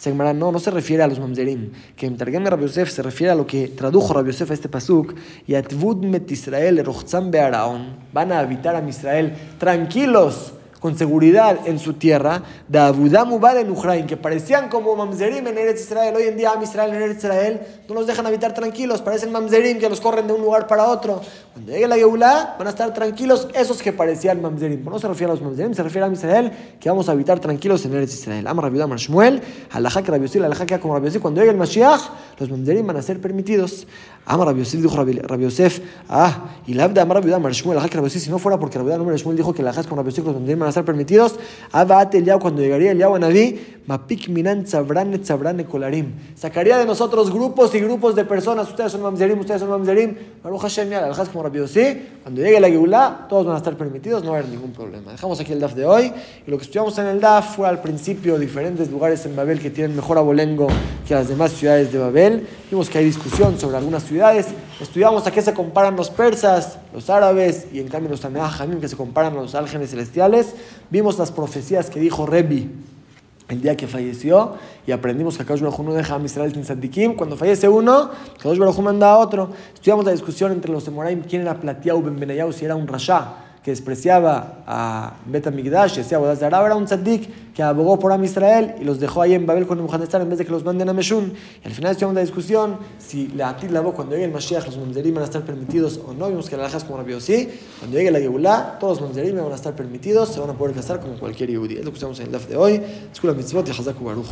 No, 0.07 0.53
no 0.53 0.59
se 0.59 0.71
refiere 0.71 1.03
a 1.03 1.07
los 1.07 1.19
mamzerim. 1.19 1.73
Que 1.97 2.07
en 2.07 2.17
Targem 2.17 2.45
Rabbi 2.45 2.63
Yosef 2.63 2.91
se 2.91 3.03
refiere 3.03 3.33
a 3.33 3.35
lo 3.35 3.47
que 3.47 3.69
tradujo 3.69 4.15
Rabbi 4.15 4.29
Yosef 4.29 4.51
a 4.51 4.55
este 4.55 4.69
pasuk. 4.69 5.15
Y 5.47 5.55
Atvud 5.55 6.05
met 6.05 6.31
Israel, 6.31 6.83
Van 8.13 8.33
a 8.33 8.39
habitar 8.39 8.77
a 8.77 8.89
Israel 8.89 9.35
tranquilos 9.59 10.55
con 10.81 10.97
seguridad 10.97 11.59
en 11.67 11.79
su 11.79 11.93
tierra, 11.95 12.43
de 12.67 12.79
Abudam 12.79 13.31
en 13.59 13.71
Ukraine, 13.71 14.07
que 14.07 14.17
parecían 14.17 14.69
como 14.69 14.97
mamzerim 14.97 15.47
en 15.47 15.59
Eretz 15.59 15.83
Israel. 15.83 16.15
Hoy 16.17 16.25
en 16.25 16.37
día, 16.37 16.53
Am 16.53 16.63
Israel 16.63 16.95
en 16.95 17.03
Eretz 17.03 17.19
Israel 17.19 17.61
no 17.89 17.95
los 17.95 18.07
dejan 18.07 18.27
habitar 18.27 18.55
tranquilos, 18.55 19.03
parecen 19.03 19.31
mamzerim 19.31 19.79
que 19.79 19.89
los 19.89 20.01
corren 20.01 20.27
de 20.27 20.33
un 20.33 20.41
lugar 20.41 20.67
para 20.67 20.89
otro. 20.89 21.21
Cuando 21.53 21.73
llegue 21.73 21.87
la 21.87 21.97
Geulah, 21.97 22.57
van 22.59 22.67
a 22.67 22.71
estar 22.71 22.93
tranquilos 22.95 23.49
esos 23.55 23.83
que 23.83 23.93
parecían 23.93 24.41
mamzerim. 24.41 24.83
No 24.83 24.99
se 24.99 25.07
refiere 25.07 25.33
a 25.33 25.35
los 25.35 25.43
mamzerim, 25.43 25.75
se 25.75 25.83
refiere 25.83 26.07
a 26.07 26.09
Am 26.09 26.51
que 26.81 26.89
vamos 26.89 27.09
a 27.09 27.13
habitar 27.13 27.39
tranquilos 27.41 27.85
en 27.85 27.95
Eretz 27.95 28.15
Israel. 28.15 28.47
Am 28.47 28.59
Rabiudam 28.59 28.97
Shmuel, 28.97 29.43
Alajak 29.73 30.09
Rabiosil, 30.09 30.45
Alajak 30.45 30.81
como 30.81 30.95
Rabiosil. 30.95 31.21
Cuando 31.21 31.41
llegue 31.41 31.53
el 31.53 31.59
Mashiach, 31.59 32.01
los 32.39 32.51
mamzerim 32.51 32.87
van 32.87 32.97
a 32.97 33.03
ser 33.03 33.21
permitidos. 33.21 33.87
Am 34.27 34.41
Rabiosif 34.41 34.81
dijo 34.81 34.97
Rabiosef, 34.97 35.81
ah, 36.09 36.51
y 36.67 36.75
la 36.75 36.85
Abda 36.85 37.03
Am 37.03 37.11
Rabiudam 37.11 37.49
Shmuel, 37.51 37.79
Alajak 37.79 37.95
Rabiosif, 37.95 38.23
si 38.23 38.31
no 38.31 38.39
fuera 38.39 38.59
porque 38.59 38.79
Rabiudam 38.79 39.09
Shmuel 39.17 39.37
dijo 39.37 39.53
que 39.53 39.63
Alajak 39.63 39.89
con 39.89 39.99
Rabiosif 39.99 40.25
los 40.25 40.35
mamzerim 40.35 40.63
a 40.71 40.81
estar 40.81 40.85
permitidos, 40.85 41.37
Abate 41.73 42.19
el 42.19 42.31
cuando 42.39 42.63
llegaría 42.63 42.93
el 42.93 42.99
Naví, 42.99 43.61
Mapik 43.87 44.29
Minan 44.29 44.65
Tzabrane 44.65 45.19
Tzabrane 45.19 45.65
Kolarim. 45.65 46.13
Sacaría 46.37 46.79
de 46.79 46.87
nosotros 46.87 47.33
grupos 47.33 47.75
y 47.75 47.81
grupos 47.81 48.15
de 48.15 48.25
personas. 48.25 48.69
Ustedes 48.69 48.93
son 48.93 49.03
mamzerim, 49.03 49.41
ustedes 49.41 49.61
son 49.61 49.71
mamzerim. 49.71 50.15
Baruch 50.45 50.61
Hashem, 50.61 50.93
al 50.93 51.29
como 51.29 51.43
rápido, 51.43 51.67
sí. 51.67 52.01
Cuando 52.23 52.41
llegue 52.41 52.61
la 52.61 52.69
Geulah, 52.69 53.27
todos 53.29 53.47
van 53.47 53.57
a 53.57 53.59
estar 53.59 53.77
permitidos, 53.77 54.23
no 54.23 54.31
va 54.31 54.37
a 54.37 54.41
haber 54.41 54.51
ningún 54.51 54.73
problema. 54.73 55.11
Dejamos 55.11 55.41
aquí 55.41 55.53
el 55.53 55.61
DAF 55.61 55.75
de 55.75 55.87
hoy. 55.87 56.13
Y 56.47 56.51
lo 56.51 56.57
que 56.57 56.65
estudiamos 56.65 56.97
en 56.99 57.07
el 57.07 57.21
DAF 57.21 57.57
fue 57.57 57.67
al 57.67 57.81
principio 57.81 58.39
diferentes 58.39 58.91
lugares 58.91 59.27
en 59.27 59.35
Babel 59.35 59.59
que 59.59 59.71
tienen 59.71 59.97
mejor 59.97 60.19
abolengo 60.19 60.69
que 61.09 61.15
las 61.15 61.29
demás 61.29 61.53
ciudades 61.53 61.93
de 61.93 61.99
Babel. 61.99 62.47
Vimos 62.71 62.89
que 62.89 62.99
hay 62.99 63.05
discusión 63.05 63.59
sobre 63.59 63.79
algunas 63.79 64.05
ciudades. 64.05 64.47
Estudiamos 64.81 65.27
a 65.27 65.33
qué 65.33 65.43
se 65.43 65.53
comparan 65.53 65.97
los 65.97 66.09
persas, 66.09 66.79
los 66.95 67.11
árabes 67.11 67.67
y 67.73 67.81
en 67.81 67.89
cambio 67.89 68.11
los 68.11 68.21
Tameah 68.21 68.49
que 68.81 68.87
se 68.87 68.97
comparan 68.97 69.33
a 69.33 69.41
los 69.41 69.57
álgenes 69.57 69.91
celestiales. 69.91 70.55
Vimos 70.89 71.19
las 71.19 71.33
profecías 71.33 71.91
que 71.91 71.99
dijo 71.99 72.27
Rebi 72.27 72.71
el 73.49 73.61
día 73.61 73.77
que 73.77 73.89
falleció 73.89 74.53
y 74.87 74.93
aprendimos 74.93 75.37
que 75.37 75.43
Akadosh 75.43 75.63
Baruj 75.63 75.81
no 75.81 75.95
deja 75.95 76.15
a 76.15 76.21
Israel 76.21 76.53
sin 76.53 76.65
Sandikim. 76.65 77.17
Cuando 77.17 77.37
fallece 77.37 77.69
uno, 77.69 78.11
Akadosh 78.39 78.59
Baruj 78.59 78.79
manda 78.79 79.11
a 79.11 79.19
otro. 79.19 79.51
Estudiamos 79.75 80.05
la 80.05 80.13
discusión 80.13 80.53
entre 80.53 80.71
los 80.71 80.87
Emoraim, 80.87 81.23
quién 81.23 81.43
era 81.43 81.59
Platiau 81.59 82.01
Ben 82.01 82.21
Benayau, 82.21 82.53
si 82.53 82.65
era 82.65 82.77
un 82.77 82.87
Rasha 82.87 83.50
que 83.63 83.73
despreciaba 83.73 84.63
a 84.67 85.15
Bet 85.27 85.47
Amigdash, 85.47 85.97
decía 85.97 86.19
Bodas 86.19 86.41
de 86.41 86.47
Arab, 86.47 86.67
era 86.67 86.77
un 86.77 86.87
tzaddik 86.87 87.53
que 87.53 87.63
abogó 87.63 87.99
por 87.99 88.11
Am 88.13 88.25
Israel 88.25 88.75
y 88.81 88.85
los 88.85 88.99
dejó 88.99 89.21
ahí 89.21 89.35
en 89.35 89.45
Babel 89.45 89.67
con 89.67 89.77
Nebuchadnezzar 89.77 90.23
en 90.23 90.31
vez 90.31 90.39
de 90.39 90.47
que 90.47 90.51
los 90.51 90.65
manden 90.65 90.89
a 90.89 90.95
Meshun. 90.95 91.33
Y 91.63 91.67
al 91.67 91.75
final 91.75 91.93
estuvimos 91.93 92.13
una 92.13 92.21
discusión 92.23 92.79
si 92.99 93.29
la 93.29 93.51
Atil 93.51 93.75
la 93.75 93.83
cuando 93.83 94.15
llegue 94.15 94.25
el 94.25 94.33
Mashiach, 94.33 94.65
los 94.65 94.79
Mamzerim 94.79 95.15
van 95.15 95.23
a 95.23 95.27
estar 95.27 95.43
permitidos 95.43 96.01
o 96.07 96.15
no. 96.15 96.29
Vimos 96.29 96.49
que 96.49 96.57
la 96.57 96.65
Lajas 96.65 96.85
como 96.85 96.99
Rabbi 96.99 97.21
sí. 97.21 97.49
Cuando 97.79 97.99
llegue 97.99 98.11
la 98.11 98.21
Yehulah, 98.21 98.79
todos 98.79 99.01
los 99.01 99.09
Mamzerim 99.09 99.37
van 99.37 99.53
a 99.53 99.57
estar 99.57 99.75
permitidos, 99.75 100.31
se 100.31 100.41
van 100.41 100.51
a 100.51 100.55
poder 100.55 100.75
casar 100.75 101.01
como 101.01 101.19
cualquier 101.19 101.51
Yehudi. 101.51 101.77
Es 101.77 101.85
lo 101.85 101.91
que 101.91 101.99
usamos 101.99 102.19
en 102.21 102.27
el 102.27 102.33
DAF 102.33 102.47
de 102.49 102.57
hoy. 102.57 102.83
Escuela 103.13 103.37
Mitzvot 103.37 103.69
y 103.69 103.71
Hazaku 103.73 104.05
Baruch. 104.05 104.27